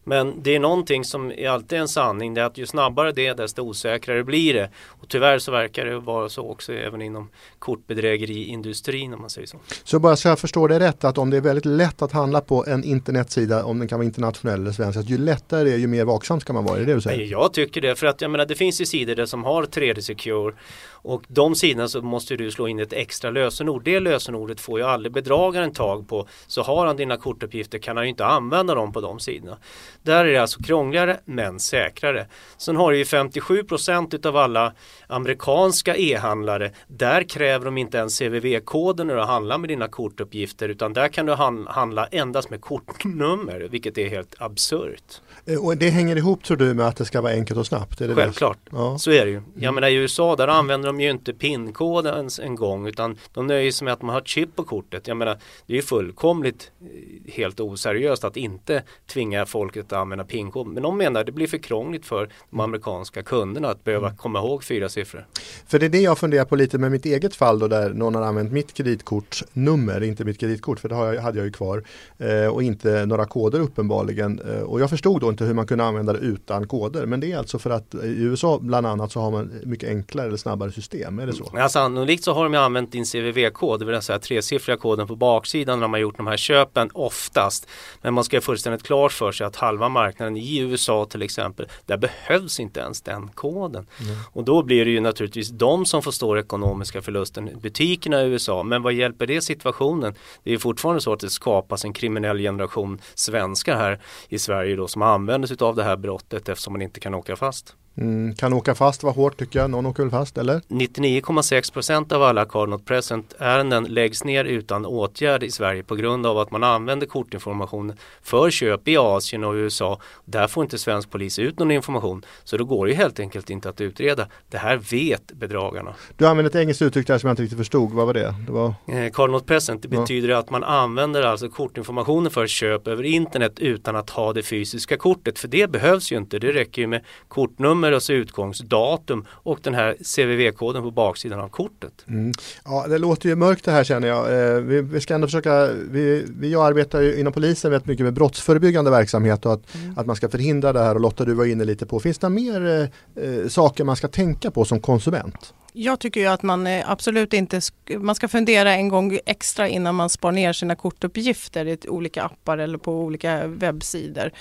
Men 0.04 0.42
det 0.42 0.54
är 0.54 0.60
någonting 0.60 1.04
som 1.04 1.30
är 1.30 1.48
alltid 1.48 1.78
en 1.78 1.88
sanning. 1.88 2.34
Det 2.34 2.40
är 2.40 2.44
att 2.44 2.58
ju 2.58 2.66
snabbare 2.66 3.12
det 3.12 3.26
är 3.26 3.34
desto 3.34 3.62
osäkrare 3.62 4.24
blir 4.24 4.54
det. 4.54 4.70
Och 4.86 5.08
tyvärr 5.08 5.38
så 5.38 5.52
verkar 5.52 5.84
det 5.84 5.98
vara 5.98 6.28
så 6.28 6.50
också 6.50 6.72
även 6.72 7.02
inom 7.02 7.28
kortbedrägeriindustrin 7.58 9.14
om 9.14 9.20
man 9.20 9.30
säger 9.30 9.46
så. 9.46 9.58
Så 9.84 9.98
bara 9.98 10.16
så 10.16 10.28
jag 10.28 10.38
förstår 10.38 10.68
det 10.68 10.80
rätt 10.80 11.04
att 11.04 11.18
om 11.18 11.30
det 11.30 11.36
är 11.36 11.40
väldigt 11.40 11.64
lätt 11.64 12.02
att 12.02 12.12
handla 12.12 12.40
på 12.40 12.64
en 12.66 12.84
internetsida 12.84 13.64
om 13.64 13.78
den 13.78 13.88
kan 13.88 13.98
vara 13.98 14.06
internationell 14.06 14.60
eller 14.60 14.72
svensk. 14.72 14.98
Att 14.98 15.10
ju 15.10 15.18
lättare 15.18 15.64
det 15.64 15.72
är 15.72 15.78
ju 15.78 15.86
mer 15.86 16.04
vaksam 16.04 16.40
ska 16.40 16.52
man 16.52 16.64
vara. 16.64 16.76
Är 16.76 16.80
det 16.80 16.86
det 16.86 16.94
du 16.94 17.00
säger? 17.00 17.26
Jag 17.26 17.52
tycker 17.52 17.80
det. 17.80 17.96
För 17.96 18.06
att 18.06 18.20
jag 18.20 18.30
menar 18.30 18.46
det 18.46 18.54
finns 18.54 18.80
ju 18.80 18.86
sidor 18.86 19.14
där 19.14 19.26
som 19.26 19.44
har 19.44 19.64
3D 19.64 20.00
Secure 20.00 20.54
och 21.02 21.22
de 21.28 21.54
sidorna 21.54 21.88
så 21.88 22.02
måste 22.02 22.36
du 22.36 22.50
slå 22.50 22.68
in 22.68 22.78
ett 22.78 22.92
extra 22.92 23.30
lösenord. 23.30 23.84
Det 23.84 24.00
lösenordet 24.00 24.60
får 24.60 24.78
ju 24.78 24.86
aldrig 24.86 25.12
bedragaren 25.12 25.72
tag 25.72 26.08
på. 26.08 26.28
Så 26.46 26.62
har 26.62 26.86
han 26.86 26.96
dina 26.96 27.16
kortuppgifter 27.16 27.78
kan 27.78 27.96
han 27.96 28.06
ju 28.06 28.10
inte 28.10 28.26
använda 28.26 28.74
dem 28.74 28.92
på 28.92 29.00
de 29.00 29.20
sidorna. 29.20 29.58
Där 30.02 30.24
är 30.24 30.32
det 30.32 30.38
alltså 30.38 30.62
krångligare 30.62 31.20
men 31.24 31.60
säkrare. 31.60 32.26
Sen 32.56 32.76
har 32.76 32.92
du 32.92 32.98
ju 32.98 33.04
57% 33.04 34.26
av 34.26 34.36
alla 34.36 34.72
amerikanska 35.06 35.96
e-handlare. 35.96 36.70
Där 36.86 37.22
kräver 37.22 37.64
de 37.64 37.78
inte 37.78 37.98
ens 37.98 38.18
CVV-koden 38.18 39.06
när 39.06 39.16
du 39.16 39.22
handlar 39.22 39.58
med 39.58 39.68
dina 39.68 39.88
kortuppgifter 39.88 40.68
utan 40.68 40.92
där 40.92 41.08
kan 41.08 41.26
du 41.26 41.32
handla 41.66 42.06
endast 42.06 42.50
med 42.50 42.60
kortnummer 42.60 43.68
vilket 43.70 43.98
är 43.98 44.08
helt 44.08 44.34
absurt. 44.38 45.20
Eh, 45.46 45.64
och 45.64 45.76
det 45.76 45.90
hänger 45.90 46.16
ihop 46.16 46.44
tror 46.44 46.56
du 46.56 46.74
med 46.74 46.86
att 46.86 46.96
det 46.96 47.04
ska 47.04 47.20
vara 47.20 47.32
enkelt 47.32 47.58
och 47.58 47.66
snabbt? 47.66 48.00
Är 48.00 48.08
det 48.08 48.14
Självklart, 48.14 48.58
ja. 48.70 48.98
så 48.98 49.10
är 49.10 49.24
det 49.24 49.30
ju. 49.30 49.42
Jag 49.54 49.62
mm. 49.62 49.74
menar 49.74 49.88
i 49.88 49.94
USA 49.94 50.36
där 50.36 50.48
använder 50.48 50.86
de 50.86 51.00
ju 51.00 51.10
inte 51.10 51.32
PIN-koden 51.32 52.16
ens 52.16 52.38
en 52.38 52.54
gång 52.54 52.86
utan 52.86 53.18
de 53.32 53.46
nöjer 53.46 53.72
sig 53.72 53.84
med 53.84 53.94
att 53.94 54.02
man 54.02 54.14
har 54.14 54.22
chip 54.22 54.56
på 54.56 54.64
kortet. 54.64 55.08
Jag 55.08 55.16
menar 55.16 55.38
det 55.66 55.72
är 55.72 55.76
ju 55.76 55.82
fullkomligt 55.82 56.70
eh, 56.80 57.32
helt 57.32 57.60
oseriöst 57.60 58.24
att 58.24 58.36
inte 58.36 58.82
tvinga 59.06 59.46
folket 59.46 59.91
att 59.92 60.00
använda 60.00 60.24
PIN-kod. 60.24 60.66
Men 60.66 60.82
de 60.82 60.98
menar 60.98 61.20
att 61.20 61.26
det 61.26 61.32
blir 61.32 61.46
för 61.46 61.58
krångligt 61.58 62.06
för 62.06 62.28
de 62.50 62.60
amerikanska 62.60 63.22
kunderna 63.22 63.68
att 63.68 63.84
behöva 63.84 64.06
mm. 64.06 64.16
komma 64.16 64.38
ihåg 64.38 64.64
fyra 64.64 64.88
siffror. 64.88 65.26
För 65.66 65.78
det 65.78 65.86
är 65.86 65.90
det 65.90 66.00
jag 66.00 66.18
funderar 66.18 66.44
på 66.44 66.56
lite 66.56 66.78
med 66.78 66.90
mitt 66.90 67.04
eget 67.04 67.34
fall 67.34 67.58
då 67.58 67.68
där 67.68 67.90
någon 67.90 68.14
har 68.14 68.22
använt 68.22 68.52
mitt 68.52 68.74
kreditkortsnummer, 68.74 70.02
inte 70.02 70.24
mitt 70.24 70.40
kreditkort 70.40 70.80
för 70.80 70.88
det 70.88 71.20
hade 71.20 71.38
jag 71.38 71.46
ju 71.46 71.52
kvar 71.52 71.82
eh, 72.18 72.46
och 72.46 72.62
inte 72.62 73.06
några 73.06 73.24
koder 73.24 73.60
uppenbarligen. 73.60 74.40
Eh, 74.40 74.62
och 74.62 74.80
jag 74.80 74.90
förstod 74.90 75.20
då 75.20 75.28
inte 75.28 75.44
hur 75.44 75.54
man 75.54 75.66
kunde 75.66 75.84
använda 75.84 76.12
det 76.12 76.18
utan 76.18 76.68
koder. 76.68 77.06
Men 77.06 77.20
det 77.20 77.32
är 77.32 77.38
alltså 77.38 77.58
för 77.58 77.70
att 77.70 77.94
i 77.94 78.22
USA 78.22 78.58
bland 78.62 78.86
annat 78.86 79.12
så 79.12 79.20
har 79.20 79.30
man 79.30 79.50
mycket 79.64 79.88
enklare 79.88 80.26
eller 80.26 80.36
snabbare 80.36 80.72
system. 80.72 81.18
Är 81.18 81.26
det 81.26 81.32
så? 81.32 81.50
Ja, 81.54 81.68
sannolikt 81.68 82.24
så 82.24 82.32
har 82.32 82.44
de 82.44 82.54
använt 82.54 82.92
din 82.92 83.04
CVV-kod, 83.04 83.80
det 83.80 83.86
vill 83.86 84.02
säga 84.02 84.18
tresiffriga 84.18 84.76
koden 84.76 85.06
på 85.06 85.16
baksidan 85.16 85.78
när 85.78 85.84
de 85.84 85.92
har 85.92 86.00
gjort 86.00 86.16
de 86.16 86.26
här 86.26 86.36
köpen 86.36 86.90
oftast. 86.92 87.68
Men 88.02 88.14
man 88.14 88.24
ska 88.24 88.36
ha 88.36 88.42
fullständigt 88.42 88.82
klart 88.82 89.12
för 89.12 89.32
sig 89.32 89.46
att 89.46 89.56
halva 89.82 89.88
marknaden 89.88 90.36
i 90.36 90.58
USA 90.58 91.04
till 91.04 91.22
exempel, 91.22 91.66
där 91.86 91.96
behövs 91.96 92.60
inte 92.60 92.80
ens 92.80 93.02
den 93.02 93.28
koden. 93.28 93.86
Mm. 94.00 94.16
Och 94.32 94.44
då 94.44 94.62
blir 94.62 94.84
det 94.84 94.90
ju 94.90 95.00
naturligtvis 95.00 95.50
de 95.50 95.86
som 95.86 96.02
får 96.02 96.12
stå 96.12 96.38
ekonomiska 96.38 97.02
förlusten, 97.02 97.50
butikerna 97.62 98.22
i 98.22 98.26
USA. 98.26 98.62
Men 98.62 98.82
vad 98.82 98.92
hjälper 98.92 99.26
det 99.26 99.42
situationen? 99.42 100.14
Det 100.44 100.52
är 100.52 100.58
fortfarande 100.58 101.00
så 101.00 101.12
att 101.12 101.20
det 101.20 101.30
skapas 101.30 101.84
en 101.84 101.92
kriminell 101.92 102.38
generation 102.38 102.98
svenskar 103.14 103.76
här 103.76 104.00
i 104.28 104.38
Sverige 104.38 104.76
då 104.76 104.88
som 104.88 105.02
använder 105.02 105.48
sig 105.48 105.56
av 105.60 105.76
det 105.76 105.84
här 105.84 105.96
brottet 105.96 106.48
eftersom 106.48 106.72
man 106.72 106.82
inte 106.82 107.00
kan 107.00 107.14
åka 107.14 107.36
fast. 107.36 107.76
Mm, 107.96 108.34
kan 108.34 108.52
åka 108.52 108.74
fast 108.74 109.02
var 109.02 109.12
hårt 109.12 109.38
tycker 109.38 109.58
jag. 109.58 109.70
Någon 109.70 109.86
åker 109.86 110.02
väl 110.02 110.10
fast 110.10 110.38
eller? 110.38 110.60
99,6% 110.68 112.12
av 112.12 112.22
alla 112.22 112.44
card 112.44 112.68
not 112.68 112.84
present 112.84 113.34
ärenden 113.38 113.84
läggs 113.84 114.24
ner 114.24 114.44
utan 114.44 114.86
åtgärd 114.86 115.42
i 115.42 115.50
Sverige 115.50 115.82
på 115.82 115.94
grund 115.94 116.26
av 116.26 116.38
att 116.38 116.50
man 116.50 116.64
använder 116.64 117.06
kortinformation 117.06 117.92
för 118.22 118.50
köp 118.50 118.88
i 118.88 118.96
Asien 118.96 119.44
och 119.44 119.52
USA. 119.52 120.00
Där 120.24 120.48
får 120.48 120.64
inte 120.64 120.78
svensk 120.78 121.10
polis 121.10 121.38
ut 121.38 121.58
någon 121.58 121.70
information 121.70 122.24
så 122.44 122.56
då 122.56 122.64
går 122.64 122.86
det 122.86 122.94
helt 122.94 123.20
enkelt 123.20 123.50
inte 123.50 123.68
att 123.68 123.80
utreda. 123.80 124.26
Det 124.50 124.58
här 124.58 124.76
vet 124.76 125.32
bedragarna. 125.32 125.94
Du 126.16 126.26
använde 126.26 126.48
ett 126.48 126.56
engelskt 126.56 126.82
uttryck 126.82 127.06
där 127.06 127.18
som 127.18 127.26
jag 127.26 127.32
inte 127.32 127.42
riktigt 127.42 127.58
förstod. 127.58 127.92
Vad 127.92 128.06
var 128.06 128.14
det? 128.14 128.34
det 128.46 128.52
var... 128.52 128.74
eh, 128.88 129.12
card 129.12 129.30
not 129.30 129.46
present 129.46 129.82
det 129.82 129.88
betyder 129.88 130.28
ja. 130.28 130.38
att 130.38 130.50
man 130.50 130.64
använder 130.64 131.22
alltså 131.22 131.48
kortinformationen 131.48 132.30
för 132.30 132.46
köp 132.46 132.88
över 132.88 133.02
internet 133.02 133.58
utan 133.58 133.96
att 133.96 134.10
ha 134.10 134.32
det 134.32 134.42
fysiska 134.42 134.96
kortet. 134.96 135.38
För 135.38 135.48
det 135.48 135.70
behövs 135.70 136.12
ju 136.12 136.16
inte. 136.16 136.38
Det 136.38 136.52
räcker 136.52 136.82
ju 136.82 136.88
med 136.88 137.04
kortnummer 137.28 137.81
nummer, 137.82 137.92
alltså 137.94 138.12
utgångsdatum 138.12 139.26
och 139.30 139.58
den 139.62 139.74
här 139.74 139.94
CVV-koden 139.94 140.82
på 140.82 140.90
baksidan 140.90 141.40
av 141.40 141.48
kortet. 141.48 142.04
Mm. 142.08 142.32
Ja, 142.64 142.86
det 142.88 142.98
låter 142.98 143.28
ju 143.28 143.36
mörkt 143.36 143.64
det 143.64 143.72
här 143.72 143.84
känner 143.84 144.08
jag. 144.08 144.54
Eh, 144.56 144.60
vi, 144.60 144.80
vi 144.80 145.00
ska 145.00 145.14
ändå 145.14 145.26
försöka, 145.26 145.68
vi, 145.90 146.26
vi 146.38 146.54
arbetar 146.54 147.00
ju 147.00 147.20
inom 147.20 147.32
polisen 147.32 147.70
väldigt 147.70 147.86
mycket 147.86 148.04
med 148.04 148.14
brottsförebyggande 148.14 148.90
verksamhet 148.90 149.46
och 149.46 149.52
att, 149.52 149.74
mm. 149.74 149.98
att 149.98 150.06
man 150.06 150.16
ska 150.16 150.28
förhindra 150.28 150.72
det 150.72 150.80
här 150.80 150.94
och 150.94 151.00
Lotta 151.00 151.24
du 151.24 151.34
var 151.34 151.44
inne 151.44 151.64
lite 151.64 151.86
på, 151.86 152.00
finns 152.00 152.18
det 152.18 152.28
mer 152.28 152.90
eh, 153.16 153.24
eh 153.24 153.48
saker 153.48 153.84
man 153.84 153.96
ska 153.96 154.08
tänka 154.08 154.50
på 154.50 154.64
som 154.64 154.80
konsument? 154.80 155.54
Jag 155.74 156.00
tycker 156.00 156.20
ju 156.20 156.26
att 156.26 156.42
man 156.42 156.66
eh, 156.66 156.90
absolut 156.90 157.32
inte 157.32 157.60
man 157.98 158.14
ska 158.14 158.28
fundera 158.28 158.72
en 158.72 158.88
gång 158.88 159.18
extra 159.26 159.68
innan 159.68 159.94
man 159.94 160.10
spar 160.10 160.32
ner 160.32 160.52
sina 160.52 160.76
kortuppgifter 160.76 161.66
i 161.66 161.78
olika 161.88 162.22
appar 162.22 162.58
eller 162.58 162.78
på 162.78 162.92
olika 162.92 163.46
webbsidor 163.46 164.32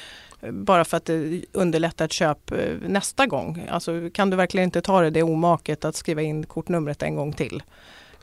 bara 0.50 0.86
för 0.86 0.98
att 0.98 1.06
det 1.06 1.42
underlättar 1.52 2.06
ett 2.06 2.12
köp 2.12 2.52
eh, 2.52 2.58
nästa 2.88 3.26
gång. 3.26 3.68
Alltså 3.70 4.10
kan 4.14 4.30
du 4.30 4.38
verkligen 4.38 4.66
inte 4.66 4.82
ta 4.82 5.02
det, 5.02 5.10
det 5.10 5.24
omaket 5.24 5.86
att 5.86 5.96
skriva 5.96 6.22
in 6.22 6.46
kortnumret 6.46 7.04
en 7.04 7.16
gång 7.16 7.34
till. 7.34 7.64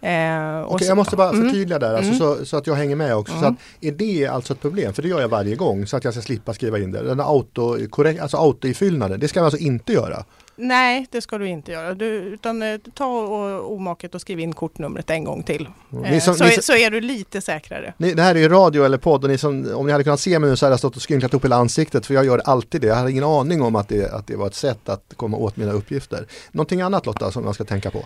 Eh, 0.01 0.73
okay, 0.73 0.89
jag 0.89 0.97
måste 0.97 1.17
bara 1.17 1.29
mm. 1.29 1.45
förtydliga 1.45 1.79
där 1.79 1.95
alltså, 1.95 2.13
mm. 2.13 2.19
så, 2.19 2.47
så, 2.47 2.57
att 2.57 2.67
jag 2.67 2.75
hänger 2.75 2.97
med 2.97 3.17
också. 3.17 3.35
Mm. 3.35 3.45
Så 3.45 3.49
att, 3.49 3.85
är 3.85 3.93
det 3.93 4.27
alltså 4.27 4.53
ett 4.53 4.61
problem? 4.61 4.93
För 4.93 5.03
det 5.03 5.09
gör 5.09 5.21
jag 5.21 5.29
varje 5.29 5.57
gång 5.57 5.87
så 5.87 5.97
att 5.97 6.05
jag 6.05 6.15
ska 6.15 6.23
slippa 6.23 6.55
skriva 6.55 6.79
in 6.79 6.93
det. 6.93 7.03
Den 7.03 7.21
auto, 7.21 7.89
korrekt, 7.91 8.21
alltså 8.21 8.37
autoifyllnaden, 8.37 9.21
det 9.21 9.29
ska 9.29 9.41
man 9.41 9.45
alltså 9.45 9.61
inte 9.61 9.93
göra. 9.93 10.25
Nej, 10.61 11.07
det 11.11 11.21
ska 11.21 11.39
du 11.39 11.49
inte 11.49 11.73
göra. 11.73 11.95
Du, 11.95 12.07
utan 12.07 12.63
eh, 12.63 12.77
ta 12.95 13.07
och 13.07 13.73
omaket 13.73 14.15
och 14.15 14.21
skriv 14.21 14.41
in 14.41 14.53
kortnumret 14.53 15.11
en 15.11 15.25
gång 15.25 15.43
till. 15.43 15.69
Eh, 16.05 16.19
som- 16.21 16.35
så, 16.35 16.45
som- 16.45 16.63
så 16.63 16.77
är 16.77 16.91
du 16.91 17.01
lite 17.01 17.41
säkrare. 17.41 17.95
Ni, 17.99 18.15
det 18.15 18.23
här 18.23 18.35
är 18.35 18.39
ju 18.39 18.49
radio 18.49 18.85
eller 18.85 18.99
podd 18.99 19.25
och 19.25 19.31
ni 19.31 19.39
som, 19.39 19.75
om 19.75 19.87
ni 19.87 19.93
hade 19.93 20.05
kunnat 20.05 20.21
se 20.21 20.39
mig 20.39 20.51
nu 20.51 20.57
så 20.57 20.67
hade 20.67 20.73
jag 20.73 20.79
stått 20.79 20.97
och 20.97 21.03
skrynklat 21.03 21.35
upp 21.35 21.45
hela 21.45 21.57
ansiktet 21.57 22.07
för 22.07 22.15
jag 22.15 22.25
gör 22.27 22.39
alltid 22.45 22.81
det. 22.81 22.87
Jag 22.87 22.95
hade 22.95 23.11
ingen 23.11 23.25
aning 23.25 23.63
om 23.63 23.77
att 23.77 23.89
det, 23.89 24.13
att 24.13 24.27
det 24.27 24.37
var 24.37 24.47
ett 24.47 24.55
sätt 24.55 24.89
att 24.89 25.13
komma 25.17 25.37
åt 25.37 25.57
mina 25.57 25.73
uppgifter. 25.73 26.27
Någonting 26.53 26.81
annat 26.81 27.07
Lotta 27.07 27.31
som 27.33 27.45
jag 27.45 27.55
ska 27.55 27.65
tänka 27.65 27.91
på? 27.91 27.99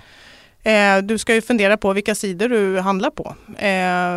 Eh, 0.71 0.99
du 1.03 1.19
ska 1.19 1.35
ju 1.35 1.41
fundera 1.43 1.77
på 1.77 1.93
vilka 1.93 2.15
sidor 2.15 2.49
du 2.49 2.81
handlar 2.81 3.11
på. 3.11 3.23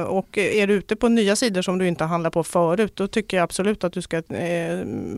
Och 0.10 0.38
är 0.38 0.68
du 0.68 0.74
ute 0.74 0.96
på 0.96 1.10
nya 1.10 1.36
sidor 1.36 1.62
som 1.62 1.78
du 1.78 1.88
inte 1.88 2.04
har 2.04 2.10
handlat 2.10 2.34
på 2.34 2.44
förut, 2.44 2.92
då 2.96 3.08
tycker 3.08 3.38
jag 3.38 3.44
absolut 3.44 3.84
att 3.84 3.94
du 3.94 4.02
ska 4.02 4.22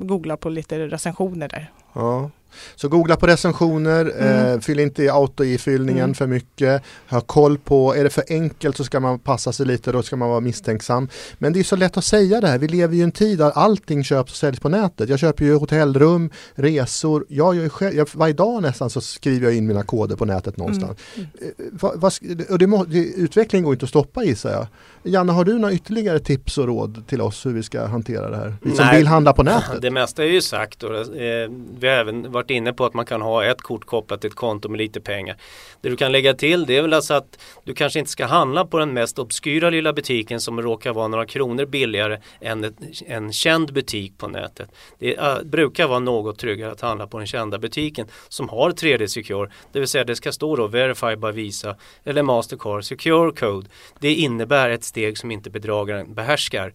googla 0.01 0.37
på 0.37 0.49
lite 0.49 0.87
recensioner 0.87 1.47
där. 1.49 1.71
Ja. 1.97 2.31
Så 2.75 2.87
googla 2.89 3.15
på 3.15 3.27
recensioner, 3.27 4.11
Mm. 4.19 4.53
eh, 4.53 4.59
fyll 4.59 4.79
inte 4.79 5.03
i 5.03 5.09
auto-ifyllningen 5.09 6.03
Mm. 6.03 6.13
för 6.15 6.27
mycket, 6.27 6.81
ha 7.09 7.21
koll 7.21 7.57
på, 7.57 7.95
är 7.95 8.03
det 8.03 8.09
för 8.09 8.23
enkelt 8.29 8.77
så 8.77 8.83
ska 8.83 8.99
man 8.99 9.19
passa 9.19 9.51
sig 9.51 9.65
lite, 9.65 9.91
då 9.91 10.03
ska 10.03 10.15
man 10.15 10.29
vara 10.29 10.39
misstänksam. 10.39 11.09
Men 11.37 11.53
det 11.53 11.59
är 11.59 11.63
så 11.63 11.75
lätt 11.75 11.97
att 11.97 12.03
säga 12.05 12.41
det 12.41 12.47
här, 12.47 12.57
vi 12.57 12.67
lever 12.67 12.93
ju 12.95 12.99
i 12.99 13.03
en 13.03 13.11
tid 13.11 13.37
där 13.37 13.51
allting 13.51 14.03
köps 14.03 14.31
och 14.31 14.37
säljs 14.37 14.59
på 14.59 14.69
nätet. 14.69 15.09
Jag 15.09 15.19
köper 15.19 15.45
ju 15.45 15.55
hotellrum, 15.55 16.29
resor, 16.55 17.25
jag 17.29 17.55
gör 17.55 17.63
ju 17.63 17.69
själv, 17.69 17.95
jag, 17.95 18.07
varje 18.13 18.33
dag 18.33 18.61
nästan 18.61 18.89
så 18.89 19.01
skriver 19.01 19.47
jag 19.47 19.55
in 19.55 19.67
mina 19.67 19.83
koder 19.83 20.15
på 20.15 20.25
nätet 20.25 20.57
någonstans. 20.57 20.97
Mm. 21.15 21.27
Eh, 21.41 21.47
vad- 21.71 21.99
vad 22.01 22.11
sk- 22.11 22.49
och 22.51 22.59
det 22.59 22.67
må, 22.67 22.83
det, 22.83 22.97
utvecklingen 22.99 23.63
går 23.63 23.73
inte 23.73 23.83
att 23.85 23.89
stoppa 23.89 24.23
gissar 24.23 24.51
jag. 24.51 24.67
Janne, 25.03 25.31
har 25.31 25.45
du 25.45 25.59
några 25.59 25.73
ytterligare 25.73 26.19
tips 26.19 26.57
och 26.57 26.67
råd 26.67 27.03
till 27.07 27.21
oss 27.21 27.45
hur 27.45 27.51
vi 27.53 27.63
ska 27.63 27.85
hantera 27.85 28.29
det 28.29 28.37
här? 28.37 28.55
Vi 28.61 28.75
som 28.75 28.85
Nej. 28.85 28.97
vill 28.97 29.07
handla 29.07 29.33
på 29.33 29.43
nätet. 29.43 29.81
Det 29.81 29.91
mesta 29.91 30.23
är 30.23 30.27
ju 30.27 30.41
sagt 30.41 30.83
och 30.83 30.95
eh, 31.15 31.49
vi 31.87 31.93
har 31.93 31.99
även 31.99 32.31
varit 32.31 32.49
inne 32.49 32.73
på 32.73 32.85
att 32.85 32.93
man 32.93 33.05
kan 33.05 33.21
ha 33.21 33.45
ett 33.45 33.61
kort 33.61 33.85
kopplat 33.85 34.21
till 34.21 34.29
ett 34.29 34.35
konto 34.35 34.69
med 34.69 34.77
lite 34.77 35.01
pengar. 35.01 35.37
Det 35.81 35.89
du 35.89 35.95
kan 35.95 36.11
lägga 36.11 36.33
till 36.33 36.65
det 36.65 36.77
är 36.77 36.81
väl 36.81 36.93
alltså 36.93 37.13
att 37.13 37.39
du 37.63 37.73
kanske 37.73 37.99
inte 37.99 38.11
ska 38.11 38.25
handla 38.25 38.65
på 38.65 38.79
den 38.79 38.93
mest 38.93 39.19
obskyra 39.19 39.69
lilla 39.69 39.93
butiken 39.93 40.41
som 40.41 40.61
råkar 40.61 40.93
vara 40.93 41.07
några 41.07 41.25
kronor 41.25 41.65
billigare 41.65 42.21
än 42.41 42.63
ett, 42.63 42.75
en 43.05 43.33
känd 43.33 43.73
butik 43.73 44.17
på 44.17 44.27
nätet. 44.27 44.69
Det 44.99 45.17
eh, 45.17 45.41
brukar 45.43 45.87
vara 45.87 45.99
något 45.99 46.39
tryggare 46.39 46.71
att 46.71 46.81
handla 46.81 47.07
på 47.07 47.17
den 47.17 47.27
kända 47.27 47.57
butiken 47.57 48.07
som 48.29 48.49
har 48.49 48.71
3D 48.71 49.07
Secure. 49.07 49.51
Det 49.71 49.79
vill 49.79 49.87
säga 49.87 50.03
det 50.03 50.15
ska 50.15 50.31
stå 50.31 50.55
då 50.55 50.67
Verify 50.67 51.15
by 51.15 51.31
Visa 51.31 51.75
eller 52.03 52.23
Mastercard 52.23 52.83
Secure 52.83 53.31
Code. 53.31 53.67
Det 53.99 54.13
innebär 54.13 54.69
ett 54.69 54.83
steg 54.83 55.17
som 55.17 55.31
inte 55.31 55.49
bedragaren 55.49 56.13
behärskar. 56.13 56.73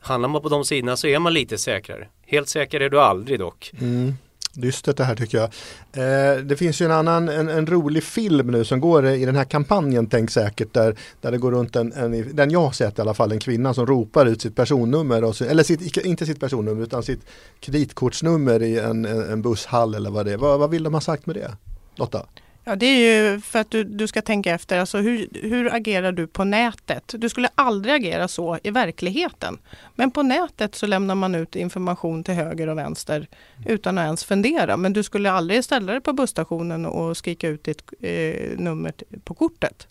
Handlar 0.00 0.28
man 0.28 0.42
på 0.42 0.48
de 0.48 0.64
sidorna 0.64 0.96
så 0.96 1.06
är 1.06 1.18
man 1.18 1.34
lite 1.34 1.58
säkrare. 1.58 2.08
Helt 2.26 2.48
säker 2.48 2.80
är 2.80 2.90
du 2.90 3.00
aldrig 3.00 3.38
dock. 3.38 3.72
Mm. 3.80 4.14
Dystert 4.52 4.96
det 4.96 5.04
här 5.04 5.16
tycker 5.16 5.38
jag. 5.38 5.50
Eh, 5.92 6.42
det 6.42 6.56
finns 6.56 6.80
ju 6.80 6.84
en 6.84 6.92
annan, 6.92 7.28
en, 7.28 7.48
en 7.48 7.66
rolig 7.66 8.02
film 8.02 8.46
nu 8.46 8.64
som 8.64 8.80
går 8.80 9.06
i 9.06 9.24
den 9.24 9.36
här 9.36 9.44
kampanjen 9.44 10.06
Tänk 10.06 10.30
säkert 10.30 10.74
där, 10.74 10.96
där 11.20 11.30
det 11.30 11.38
går 11.38 11.52
runt 11.52 11.76
en, 11.76 11.92
en, 11.92 12.36
den 12.36 12.50
jag 12.50 12.60
har 12.60 12.72
sett 12.72 12.98
i 12.98 13.00
alla 13.00 13.14
fall, 13.14 13.32
en 13.32 13.38
kvinna 13.38 13.74
som 13.74 13.86
ropar 13.86 14.26
ut 14.26 14.42
sitt 14.42 14.56
personnummer, 14.56 15.24
och 15.24 15.42
eller 15.42 15.62
sitt, 15.62 15.96
inte 15.96 16.26
sitt 16.26 16.40
personnummer 16.40 16.82
utan 16.82 17.02
sitt 17.02 17.20
kreditkortsnummer 17.60 18.62
i 18.62 18.78
en, 18.78 19.04
en, 19.04 19.32
en 19.32 19.42
busshall 19.42 19.94
eller 19.94 20.10
vad 20.10 20.26
det 20.26 20.32
är. 20.32 20.36
Vad, 20.36 20.58
vad 20.58 20.70
vill 20.70 20.82
de 20.82 20.94
ha 20.94 21.00
sagt 21.00 21.26
med 21.26 21.36
det? 21.36 21.50
Lotta? 21.96 22.26
Ja, 22.68 22.76
det 22.76 22.86
är 22.86 23.32
ju 23.32 23.40
för 23.40 23.58
att 23.58 23.70
du, 23.70 23.84
du 23.84 24.06
ska 24.06 24.22
tänka 24.22 24.54
efter, 24.54 24.78
alltså 24.78 24.98
hur, 24.98 25.28
hur 25.32 25.74
agerar 25.74 26.12
du 26.12 26.26
på 26.26 26.44
nätet? 26.44 27.14
Du 27.18 27.28
skulle 27.28 27.48
aldrig 27.54 27.94
agera 27.94 28.28
så 28.28 28.58
i 28.62 28.70
verkligheten. 28.70 29.58
Men 29.94 30.10
på 30.10 30.22
nätet 30.22 30.74
så 30.74 30.86
lämnar 30.86 31.14
man 31.14 31.34
ut 31.34 31.56
information 31.56 32.24
till 32.24 32.34
höger 32.34 32.66
och 32.66 32.78
vänster 32.78 33.26
utan 33.66 33.98
att 33.98 34.04
ens 34.04 34.24
fundera. 34.24 34.76
Men 34.76 34.92
du 34.92 35.02
skulle 35.02 35.30
aldrig 35.30 35.64
ställa 35.64 35.92
dig 35.92 36.00
på 36.00 36.12
busstationen 36.12 36.86
och 36.86 37.16
skrika 37.16 37.48
ut 37.48 37.64
ditt 37.64 37.82
eh, 38.00 38.58
nummer 38.58 38.92
på 39.24 39.34
kortet. 39.34 39.88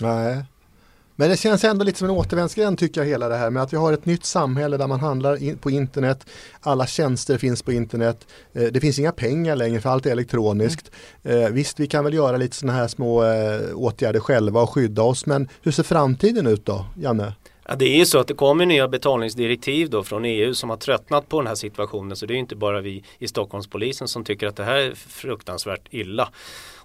Nej. 0.00 0.44
Men 1.20 1.30
det 1.30 1.36
känns 1.36 1.64
ändå 1.64 1.84
lite 1.84 1.98
som 1.98 2.08
en 2.08 2.16
återvändsgränd 2.16 2.78
tycker 2.78 3.00
jag 3.00 3.08
hela 3.08 3.28
det 3.28 3.36
här 3.36 3.50
med 3.50 3.62
att 3.62 3.72
vi 3.72 3.76
har 3.76 3.92
ett 3.92 4.06
nytt 4.06 4.24
samhälle 4.24 4.76
där 4.76 4.86
man 4.86 5.00
handlar 5.00 5.42
in 5.42 5.58
på 5.58 5.70
internet. 5.70 6.26
Alla 6.60 6.86
tjänster 6.86 7.38
finns 7.38 7.62
på 7.62 7.72
internet. 7.72 8.26
Eh, 8.52 8.62
det 8.62 8.80
finns 8.80 8.98
inga 8.98 9.12
pengar 9.12 9.56
längre 9.56 9.80
för 9.80 9.90
allt 9.90 10.06
är 10.06 10.10
elektroniskt. 10.10 10.90
Eh, 11.22 11.48
visst, 11.48 11.80
vi 11.80 11.86
kan 11.86 12.04
väl 12.04 12.14
göra 12.14 12.36
lite 12.36 12.56
sådana 12.56 12.78
här 12.78 12.88
små 12.88 13.24
eh, 13.24 13.60
åtgärder 13.74 14.20
själva 14.20 14.62
och 14.62 14.70
skydda 14.70 15.02
oss. 15.02 15.26
Men 15.26 15.48
hur 15.62 15.72
ser 15.72 15.82
framtiden 15.82 16.46
ut 16.46 16.66
då, 16.66 16.86
Janne? 16.96 17.32
Ja, 17.68 17.74
det 17.74 17.84
är 17.84 17.98
ju 17.98 18.06
så 18.06 18.18
att 18.18 18.28
det 18.28 18.34
kommer 18.34 18.66
nya 18.66 18.88
betalningsdirektiv 18.88 19.90
då 19.90 20.02
från 20.02 20.24
EU 20.24 20.54
som 20.54 20.70
har 20.70 20.76
tröttnat 20.76 21.28
på 21.28 21.40
den 21.40 21.46
här 21.46 21.54
situationen. 21.54 22.16
Så 22.16 22.26
det 22.26 22.34
är 22.34 22.38
inte 22.38 22.56
bara 22.56 22.80
vi 22.80 23.04
i 23.18 23.28
Stockholmspolisen 23.28 24.08
som 24.08 24.24
tycker 24.24 24.46
att 24.46 24.56
det 24.56 24.64
här 24.64 24.76
är 24.76 24.94
fruktansvärt 24.94 25.88
illa. 25.90 26.28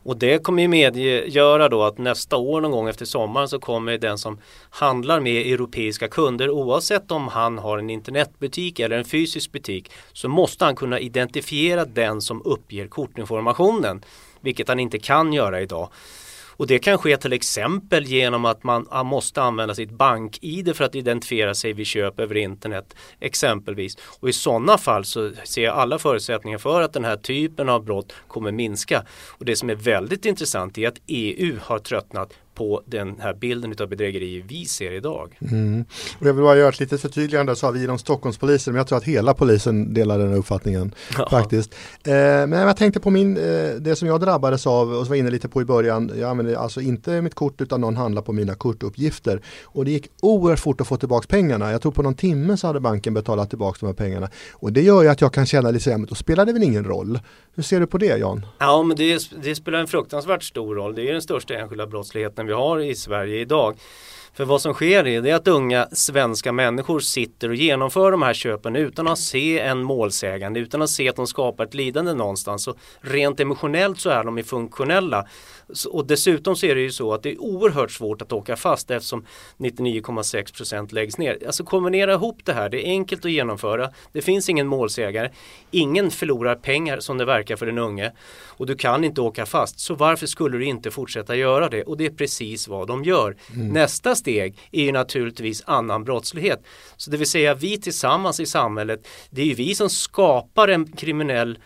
Och 0.04 0.18
det 0.18 0.44
kommer 0.44 0.62
ju 0.62 0.68
medgöra 0.68 1.70
då 1.70 1.84
att 1.84 1.98
nästa 1.98 2.38
år 2.38 2.62
någon 2.62 2.72
gång 2.72 2.90
efter 2.90 3.06
sommaren 3.06 3.48
så 3.48 3.60
kommer 3.60 3.98
den 3.98 4.18
som 4.18 4.40
handlar 4.70 5.20
med 5.20 5.54
europeiska 5.54 6.08
kunder 6.08 6.50
oavsett 6.50 7.12
om 7.12 7.28
han 7.28 7.58
har 7.58 7.78
en 7.78 7.90
internetbutik 7.90 8.80
eller 8.80 8.98
en 8.98 9.06
fysisk 9.06 9.52
butik 9.52 9.92
så 10.14 10.30
måste 10.30 10.66
han 10.66 10.76
kunna 10.76 11.00
identifiera 11.00 11.86
den 11.86 12.22
som 12.22 12.42
uppger 12.46 12.88
kortinformationen. 12.88 14.04
Vilket 14.42 14.68
han 14.68 14.80
inte 14.80 15.00
kan 15.00 15.34
göra 15.34 15.62
idag. 15.62 15.90
Och 16.58 16.68
det 16.68 16.80
kan 16.80 16.98
ske 16.98 17.18
till 17.18 17.34
exempel 17.34 18.06
genom 18.06 18.46
att 18.46 18.64
man 18.64 18.88
måste 19.06 19.42
använda 19.42 19.76
sitt 19.76 19.92
bank-id 19.92 20.76
för 20.76 20.84
att 20.84 20.96
identifiera 20.96 21.54
sig 21.56 21.74
vid 21.74 21.88
köp 21.88 22.20
över 22.20 22.38
internet 22.38 22.96
exempelvis. 23.20 23.98
Och 24.20 24.30
i 24.30 24.34
sådana 24.34 24.78
fall 24.78 25.06
så 25.06 25.32
ser 25.44 25.64
jag 25.64 25.76
alla 25.76 26.00
förutsättningar 26.00 26.58
för 26.58 26.82
att 26.82 26.94
den 26.94 27.06
här 27.06 27.18
typen 27.18 27.70
av 27.70 27.84
brott 27.84 28.14
kommer 28.28 28.52
minska. 28.52 29.06
Och 29.28 29.46
det 29.46 29.56
som 29.56 29.70
är 29.70 29.76
väldigt 29.76 30.26
intressant 30.26 30.78
är 30.78 30.88
att 30.88 31.02
EU 31.08 31.58
har 31.62 31.80
tröttnat 31.80 32.34
på 32.54 32.82
den 32.86 33.16
här 33.20 33.34
bilden 33.34 33.76
av 33.82 33.88
bedrägerier 33.88 34.44
vi 34.48 34.66
ser 34.66 34.92
idag. 34.92 35.38
Mm. 35.52 35.86
Och 36.20 36.28
jag 36.28 36.34
vill 36.34 36.44
bara 36.44 36.58
göra 36.58 36.70
ett 36.70 36.80
litet 36.80 37.02
förtydligande 37.02 37.56
så 37.56 37.68
har 37.68 37.74
vi 37.74 37.84
inom 37.84 37.98
Stockholmspolisen 38.00 38.74
men 38.74 38.78
jag 38.78 38.88
tror 38.88 38.98
att 38.98 39.04
hela 39.04 39.34
polisen 39.34 39.94
delar 39.94 40.20
den 40.20 40.30
här 40.30 40.38
uppfattningen 40.38 40.96
Ja. 41.18 41.30
faktiskt. 41.30 41.74
Eh, 42.04 42.14
men 42.14 42.52
jag 42.52 42.78
tänkte 42.78 43.00
på 43.00 43.10
min, 43.10 43.38
eh, 43.38 43.44
det 43.80 43.96
som 43.96 44.08
jag 44.08 44.22
drabbades 44.22 44.68
av 44.68 44.94
och 44.94 45.06
som 45.06 45.10
var 45.10 45.16
inne 45.16 45.30
lite 45.30 45.50
på 45.50 45.62
i 45.62 45.66
början. 45.66 46.12
Jag 46.20 46.30
använde 46.30 46.60
alltså 46.60 46.82
inte 46.82 47.22
mitt 47.22 47.36
kort 47.36 47.62
utan 47.62 47.82
någon 47.82 47.96
handlar 47.96 48.22
på 48.22 48.34
mina 48.34 48.56
kortuppgifter. 48.56 49.42
Och 49.64 49.86
det 49.86 49.92
gick 49.92 50.08
oerhört 50.22 50.60
fort 50.60 50.82
att 50.82 50.88
få 50.88 50.98
tillbaka 50.98 51.28
pengarna. 51.30 51.72
Jag 51.72 51.82
tror 51.82 51.92
på 51.92 52.02
någon 52.02 52.16
timme 52.16 52.58
så 52.58 52.68
hade 52.68 52.80
banken 52.80 53.14
betalat 53.14 53.50
tillbaka 53.50 53.78
de 53.80 53.86
här 53.86 53.94
pengarna. 53.94 54.30
Och 54.52 54.74
det 54.74 54.82
gör 54.82 55.04
ju 55.04 55.10
att 55.10 55.22
jag 55.22 55.34
kan 55.34 55.46
känna 55.46 55.72
lite 55.72 55.84
så 55.84 55.90
men 55.90 56.06
då 56.06 56.16
spelar 56.16 56.46
det 56.46 56.54
väl 56.54 56.64
ingen 56.64 56.84
roll. 56.84 57.20
Hur 57.56 57.64
ser 57.64 57.80
du 57.80 57.88
på 57.88 57.98
det 57.98 58.18
Jan? 58.18 58.46
Ja, 58.60 58.84
men 58.84 58.98
det, 58.98 59.30
det 59.44 59.56
spelar 59.56 59.80
en 59.80 59.88
fruktansvärt 59.88 60.44
stor 60.44 60.76
roll. 60.76 60.96
Det 60.96 61.10
är 61.10 61.14
den 61.14 61.22
största 61.22 61.54
enskilda 61.54 61.88
brottsligheten 61.88 62.43
vi 62.46 62.54
har 62.54 62.80
i 62.80 62.96
Sverige 62.96 63.40
idag. 63.40 63.78
För 64.36 64.46
vad 64.46 64.62
som 64.62 64.74
sker 64.74 65.08
är 65.08 65.22
det 65.22 65.32
att 65.32 65.48
unga 65.48 65.88
svenska 65.92 66.52
människor 66.52 67.00
sitter 67.00 67.50
och 67.50 67.56
genomför 67.56 68.12
de 68.12 68.22
här 68.22 68.34
köpen 68.34 68.76
utan 68.76 69.08
att 69.08 69.20
se 69.20 69.60
en 69.60 69.84
målsägande, 69.84 70.60
utan 70.60 70.82
att 70.82 70.90
se 70.90 71.10
att 71.10 71.16
de 71.16 71.28
skapar 71.28 71.64
ett 71.64 71.74
lidande 71.74 72.14
någonstans. 72.14 72.64
Så 72.64 72.76
rent 73.02 73.40
emotionellt 73.40 74.00
så 74.00 74.10
är 74.10 74.24
de 74.24 74.38
ju 74.38 74.44
funktionella. 74.44 75.26
Och 75.90 76.08
dessutom 76.08 76.56
så 76.56 76.66
är 76.66 76.76
det 76.76 76.82
ju 76.82 76.92
så 76.92 77.14
att 77.14 77.24
det 77.24 77.32
är 77.32 77.42
oerhört 77.42 77.92
svårt 77.92 78.22
att 78.22 78.34
åka 78.34 78.56
fast 78.56 78.92
eftersom 78.92 79.26
99,6% 79.58 80.94
läggs 80.94 81.18
ner. 81.18 81.38
Alltså 81.46 81.64
kombinera 81.64 82.14
ihop 82.14 82.46
det 82.46 82.54
här, 82.54 82.70
det 82.70 82.88
är 82.88 82.90
enkelt 82.90 83.26
att 83.26 83.32
genomföra. 83.32 83.90
Det 84.12 84.22
finns 84.22 84.50
ingen 84.50 84.68
målsägare. 84.68 85.30
Ingen 85.72 86.12
förlorar 86.12 86.56
pengar 86.56 87.00
som 87.00 87.18
det 87.18 87.26
verkar 87.26 87.56
för 87.56 87.66
den 87.66 87.78
unge. 87.78 88.12
Och 88.48 88.66
du 88.66 88.76
kan 88.76 89.04
inte 89.04 89.22
åka 89.22 89.46
fast. 89.46 89.80
Så 89.80 89.96
varför 89.96 90.28
skulle 90.28 90.58
du 90.58 90.66
inte 90.66 90.92
fortsätta 90.92 91.36
göra 91.36 91.70
det? 91.70 91.84
Och 91.84 91.98
det 91.98 92.06
är 92.06 92.12
precis 92.12 92.68
vad 92.68 92.88
de 92.88 93.04
gör. 93.04 93.36
Nästa 93.54 94.16
steg 94.16 94.58
är 94.72 94.84
ju 94.84 94.92
naturligtvis 94.92 95.64
annan 95.66 96.04
brottslighet. 96.04 96.64
Så 96.98 97.12
det 97.12 97.18
vill 97.18 97.30
säga 97.30 97.54
vi 97.54 97.78
tillsammans 97.78 98.40
i 98.40 98.46
samhället, 98.46 99.08
det 99.30 99.42
är 99.42 99.46
ju 99.46 99.54
vi 99.54 99.76
som 99.76 99.90
skapar 99.90 100.68
en 100.68 100.92
kriminell 100.92 101.60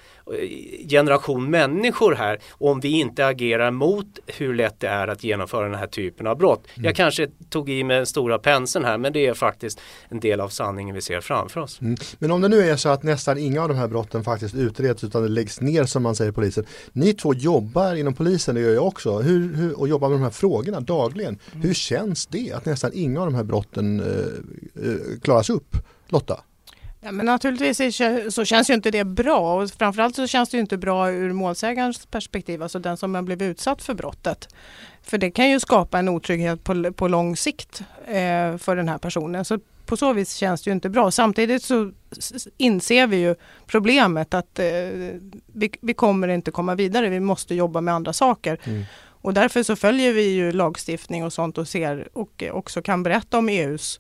generation 0.90 1.50
människor 1.50 2.16
här 2.16 2.40
om 2.52 2.80
vi 2.80 3.00
inte 3.00 3.28
agerar 3.28 3.72
mot 3.72 4.20
hur 4.28 4.54
lätt 4.54 4.80
det 4.80 4.88
är 4.88 5.08
att 5.08 5.24
genomföra 5.24 5.66
den 5.66 5.80
här 5.80 5.88
typen 5.88 6.28
av 6.28 6.38
brott. 6.38 6.68
Jag 6.76 6.96
kanske 6.96 7.28
tog 7.50 7.70
i 7.70 7.84
med 7.84 8.08
stora 8.08 8.40
penseln 8.40 8.86
här 8.86 8.98
men 8.98 9.14
det 9.14 9.28
är 9.28 9.34
faktiskt 9.34 9.80
en 10.10 10.20
del 10.20 10.42
av 10.42 10.50
sanningen 10.50 10.96
vi 10.96 11.02
ser 11.02 11.22
framför 11.22 11.62
oss. 11.62 11.82
Mm. 11.82 11.96
Men 12.20 12.32
om 12.32 12.42
det 12.42 12.48
nu 12.48 12.60
är 12.60 12.76
så 12.76 12.90
att 12.90 13.04
nästan 13.04 13.38
inga 13.38 13.62
av 13.62 13.68
de 13.68 13.78
här 13.78 13.88
brotten 13.88 14.24
faktiskt 14.24 14.56
utreds 14.56 15.04
utan 15.04 15.24
det 15.24 15.30
läggs 15.30 15.62
ner 15.62 15.84
som 15.84 16.04
man 16.04 16.16
säger 16.16 16.32
i 16.32 16.34
polisen. 16.34 16.66
Ni 16.94 17.14
två 17.14 17.34
jobbar 17.34 17.96
inom 17.96 18.14
polisen, 18.14 18.56
det 18.56 18.62
gör 18.62 18.74
jag 18.74 18.88
också, 18.88 19.20
hur, 19.20 19.56
hur, 19.56 19.80
och 19.80 19.88
jobbar 19.88 20.10
med 20.10 20.18
de 20.18 20.24
här 20.24 20.30
frågorna 20.30 20.80
dagligen. 20.80 21.40
Hur 21.54 21.74
känns 21.74 22.28
det 22.28 22.52
att 22.52 22.66
nästan 22.66 22.92
inga 22.94 23.20
av 23.20 23.26
de 23.26 23.36
här 23.36 23.44
brotten 23.44 24.00
eh, 24.00 24.06
eh, 24.86 25.20
klaras 25.22 25.50
upp? 25.50 25.76
Lotta? 26.10 26.44
Ja, 27.02 27.12
men 27.12 27.26
naturligtvis 27.26 28.02
så 28.36 28.46
känns 28.46 28.70
ju 28.70 28.74
inte 28.74 28.92
det 28.92 29.04
bra 29.04 29.62
och 29.62 29.70
framförallt 29.70 30.16
så 30.16 30.28
känns 30.28 30.50
det 30.50 30.58
ju 30.58 30.62
inte 30.62 30.78
bra 30.78 31.12
ur 31.12 31.34
målsägarens 31.34 32.06
perspektiv, 32.06 32.64
alltså 32.64 32.80
den 32.80 32.98
som 32.98 33.16
har 33.16 33.22
blivit 33.22 33.52
utsatt 33.52 33.82
för 33.82 33.94
brottet. 33.94 34.48
För 35.04 35.18
det 35.18 35.32
kan 35.32 35.50
ju 35.50 35.60
skapa 35.60 36.00
en 36.00 36.10
otrygghet 36.10 36.64
på, 36.64 36.94
på 36.94 37.08
lång 37.08 37.36
sikt 37.36 37.82
eh, 38.06 38.58
för 38.58 38.76
den 38.76 38.90
här 38.90 38.98
personen. 38.98 39.46
Så 39.46 39.60
på 39.86 39.98
så 39.98 40.14
vis 40.14 40.36
känns 40.36 40.62
det 40.62 40.70
ju 40.70 40.74
inte 40.74 40.90
bra. 40.90 41.12
Samtidigt 41.12 41.64
så 41.64 41.92
inser 42.58 43.08
vi 43.08 43.18
ju 43.18 43.36
problemet 43.66 44.34
att 44.34 44.60
eh, 44.60 44.66
vi, 45.46 45.72
vi, 45.82 45.94
kommer 45.94 46.28
inte 46.28 46.52
komma 46.52 46.76
vidare. 46.76 47.10
Vi 47.10 47.20
måste 47.20 47.56
jobba 47.56 47.82
med 47.82 47.94
andra 47.94 48.14
saker. 48.14 48.60
Mm. 48.64 48.84
Och 49.22 49.34
därför 49.34 49.64
så 49.64 49.76
följer 49.76 50.14
vi 50.14 50.30
ju 50.30 50.52
lagstiftning 50.52 51.26
och 51.26 51.34
sånt 51.34 51.58
och 51.58 51.68
ser 51.68 52.08
och 52.14 52.44
också 52.52 52.82
kan 52.82 53.04
berätta 53.04 53.38
om 53.38 53.50
EUs 53.50 54.00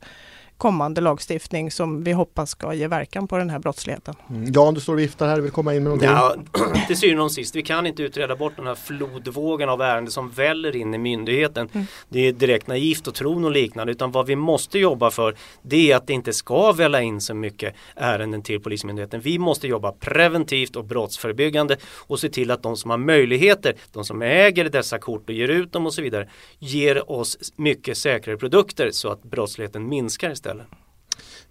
kommande 0.57 1.01
lagstiftning 1.01 1.71
som 1.71 2.03
vi 2.03 2.11
hoppas 2.11 2.49
ska 2.49 2.73
ge 2.73 2.87
verkan 2.87 3.27
på 3.27 3.37
den 3.37 3.49
här 3.49 3.59
brottsligheten. 3.59 4.15
Mm. 4.29 4.51
Jan, 4.53 4.73
du 4.73 4.81
står 4.81 4.93
och 4.93 4.99
viftar 4.99 5.27
här, 5.27 5.39
vill 5.39 5.51
komma 5.51 5.73
in 5.73 5.83
med 5.83 5.89
någonting? 5.89 6.09
Ja, 6.09 6.35
till 6.87 6.97
syvende 6.97 7.23
och 7.23 7.31
sist, 7.31 7.55
vi 7.55 7.63
kan 7.63 7.85
inte 7.85 8.03
utreda 8.03 8.35
bort 8.35 8.55
den 8.55 8.67
här 8.67 8.75
flodvågen 8.75 9.69
av 9.69 9.81
ärenden 9.81 10.11
som 10.11 10.29
väller 10.29 10.75
in 10.75 10.93
i 10.93 10.97
myndigheten. 10.97 11.69
Mm. 11.73 11.85
Det 12.09 12.27
är 12.27 12.31
direkt 12.31 12.67
naivt 12.67 13.07
att 13.07 13.15
tro 13.15 13.39
något 13.39 13.53
liknande 13.53 13.91
utan 13.91 14.11
vad 14.11 14.25
vi 14.25 14.35
måste 14.35 14.79
jobba 14.79 15.11
för 15.11 15.35
det 15.61 15.91
är 15.91 15.95
att 15.95 16.07
det 16.07 16.13
inte 16.13 16.33
ska 16.33 16.71
välla 16.71 17.01
in 17.01 17.21
så 17.21 17.33
mycket 17.33 17.75
ärenden 17.95 18.41
till 18.41 18.59
Polismyndigheten. 18.59 19.21
Vi 19.21 19.39
måste 19.39 19.67
jobba 19.67 19.91
preventivt 19.91 20.75
och 20.75 20.85
brottsförebyggande 20.85 21.77
och 21.95 22.19
se 22.19 22.29
till 22.29 22.51
att 22.51 22.63
de 22.63 22.77
som 22.77 22.91
har 22.91 22.97
möjligheter, 22.97 23.75
de 23.91 24.05
som 24.05 24.21
äger 24.21 24.69
dessa 24.69 24.99
kort 24.99 25.29
och 25.29 25.35
ger 25.35 25.47
ut 25.47 25.73
dem 25.73 25.85
och 25.85 25.93
så 25.93 26.01
vidare, 26.01 26.29
ger 26.59 27.11
oss 27.11 27.53
mycket 27.55 27.97
säkrare 27.97 28.37
produkter 28.37 28.91
så 28.91 29.09
att 29.09 29.23
brottsligheten 29.23 29.89
minskar 29.89 30.31
istället 30.31 30.46
istället. 30.47 30.67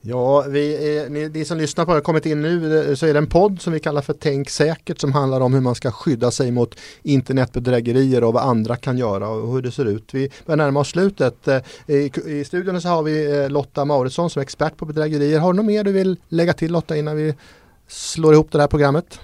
Ja, 0.01 0.45
vi 0.49 0.97
är, 0.97 1.09
ni, 1.09 1.29
ni, 1.29 1.45
som 1.45 1.59
lyssnar 1.59 1.85
på 1.85 1.91
det 1.91 1.97
har 1.97 2.03
kommit 2.03 2.27
in 2.27 2.43
nu 2.43 2.97
så 2.97 3.07
är 3.07 3.13
det 3.13 3.19
en 3.19 3.27
podd 3.27 3.61
som 3.61 3.73
vi 3.73 3.81
kallar 3.81 4.03
för 4.03 4.13
Tänk 4.13 4.51
säkert 4.51 5.01
som 5.01 5.13
handlar 5.13 5.41
om 5.41 5.55
hur 5.55 5.61
man 5.61 5.75
ska 5.75 5.91
skydda 5.91 6.31
sig 6.31 6.51
mot 6.51 6.79
internetbedrägerier 7.03 8.25
och 8.25 8.33
vad 8.33 8.43
andra 8.43 8.77
kan 8.77 8.99
göra 8.99 9.29
och 9.29 9.53
hur 9.53 9.63
det 9.63 9.71
ser 9.71 9.85
ut. 9.85 10.15
Vi 10.15 10.31
börjar 10.47 10.57
närma 10.57 10.81
oss 10.81 10.89
slutet. 10.89 11.49
Eh, 11.49 11.63
I, 11.87 12.13
i 12.27 12.45
studion 12.45 12.81
så 12.81 12.89
har 12.89 13.03
vi 13.03 13.43
eh, 13.43 13.51
Lotta 13.51 13.85
Mauritsson 13.85 14.31
som 14.31 14.41
är 14.41 14.43
expert 14.43 14.77
på 14.77 14.85
bedrägerier. 14.85 15.39
Har 15.39 15.53
du 15.53 15.57
något 15.57 15.67
mer 15.67 15.85
du 15.85 15.93
vill 15.93 16.17
lägga 16.29 16.53
till 16.53 16.73
Lotta 16.73 16.97
innan 16.97 17.17
vi 17.17 17.35
slår 17.89 18.33
ihop 18.33 18.53
det 18.53 18.61
här 18.61 18.69
programmet? 18.69 19.21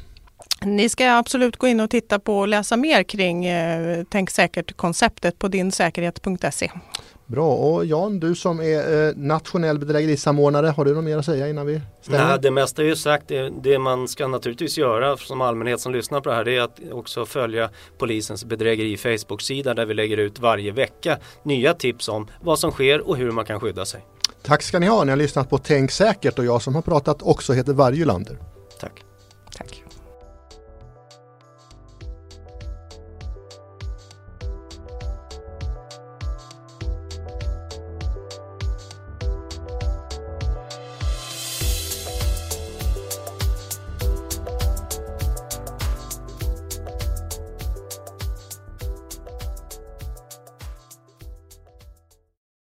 Ni 0.62 0.88
ska 0.88 1.12
absolut 1.12 1.56
gå 1.56 1.66
in 1.66 1.80
och 1.80 1.90
titta 1.90 2.18
på 2.18 2.38
och 2.38 2.48
läsa 2.48 2.76
mer 2.76 3.02
kring 3.02 3.44
eh, 3.46 4.04
Tänk 4.10 4.30
säkert-konceptet 4.30 5.38
på 5.38 5.48
dinsäkerhet.se. 5.48 6.70
Bra, 7.32 7.54
och 7.54 7.86
Jan, 7.86 8.20
du 8.20 8.34
som 8.34 8.60
är 8.60 9.08
eh, 9.08 9.16
nationell 9.16 9.78
bedrägerisamordnare, 9.78 10.66
har 10.66 10.84
du 10.84 10.94
något 10.94 11.04
mer 11.04 11.18
att 11.18 11.24
säga 11.24 11.48
innan 11.48 11.66
vi 11.66 11.80
stänger? 12.00 12.26
Nej, 12.26 12.38
det 12.42 12.50
mesta 12.50 12.82
är 12.82 12.86
ju 12.86 12.96
sagt. 12.96 13.28
Det, 13.28 13.52
det, 13.62 13.78
man 13.78 14.08
ska 14.08 14.28
naturligtvis 14.28 14.78
göra 14.78 15.16
som 15.16 15.40
allmänhet 15.40 15.80
som 15.80 15.92
lyssnar 15.92 16.20
på 16.20 16.28
det 16.28 16.34
här 16.34 16.44
det 16.44 16.56
är 16.56 16.60
att 16.60 16.80
också 16.92 17.26
följa 17.26 17.70
polisens 17.98 18.44
bedrägeri 18.44 18.96
Facebook-sida 18.96 19.74
där 19.74 19.86
vi 19.86 19.94
lägger 19.94 20.16
ut 20.16 20.38
varje 20.38 20.72
vecka 20.72 21.18
nya 21.42 21.74
tips 21.74 22.08
om 22.08 22.28
vad 22.40 22.58
som 22.58 22.70
sker 22.70 23.08
och 23.08 23.16
hur 23.16 23.30
man 23.30 23.44
kan 23.44 23.60
skydda 23.60 23.84
sig. 23.84 24.04
Tack 24.42 24.62
ska 24.62 24.78
ni 24.78 24.86
ha, 24.86 25.04
ni 25.04 25.10
har 25.10 25.16
lyssnat 25.16 25.50
på 25.50 25.58
Tänk 25.58 25.90
säkert 25.90 26.38
och 26.38 26.44
jag 26.44 26.62
som 26.62 26.74
har 26.74 26.82
pratat 26.82 27.22
också 27.22 27.52
heter 27.52 27.72
Varjulander. 27.72 28.51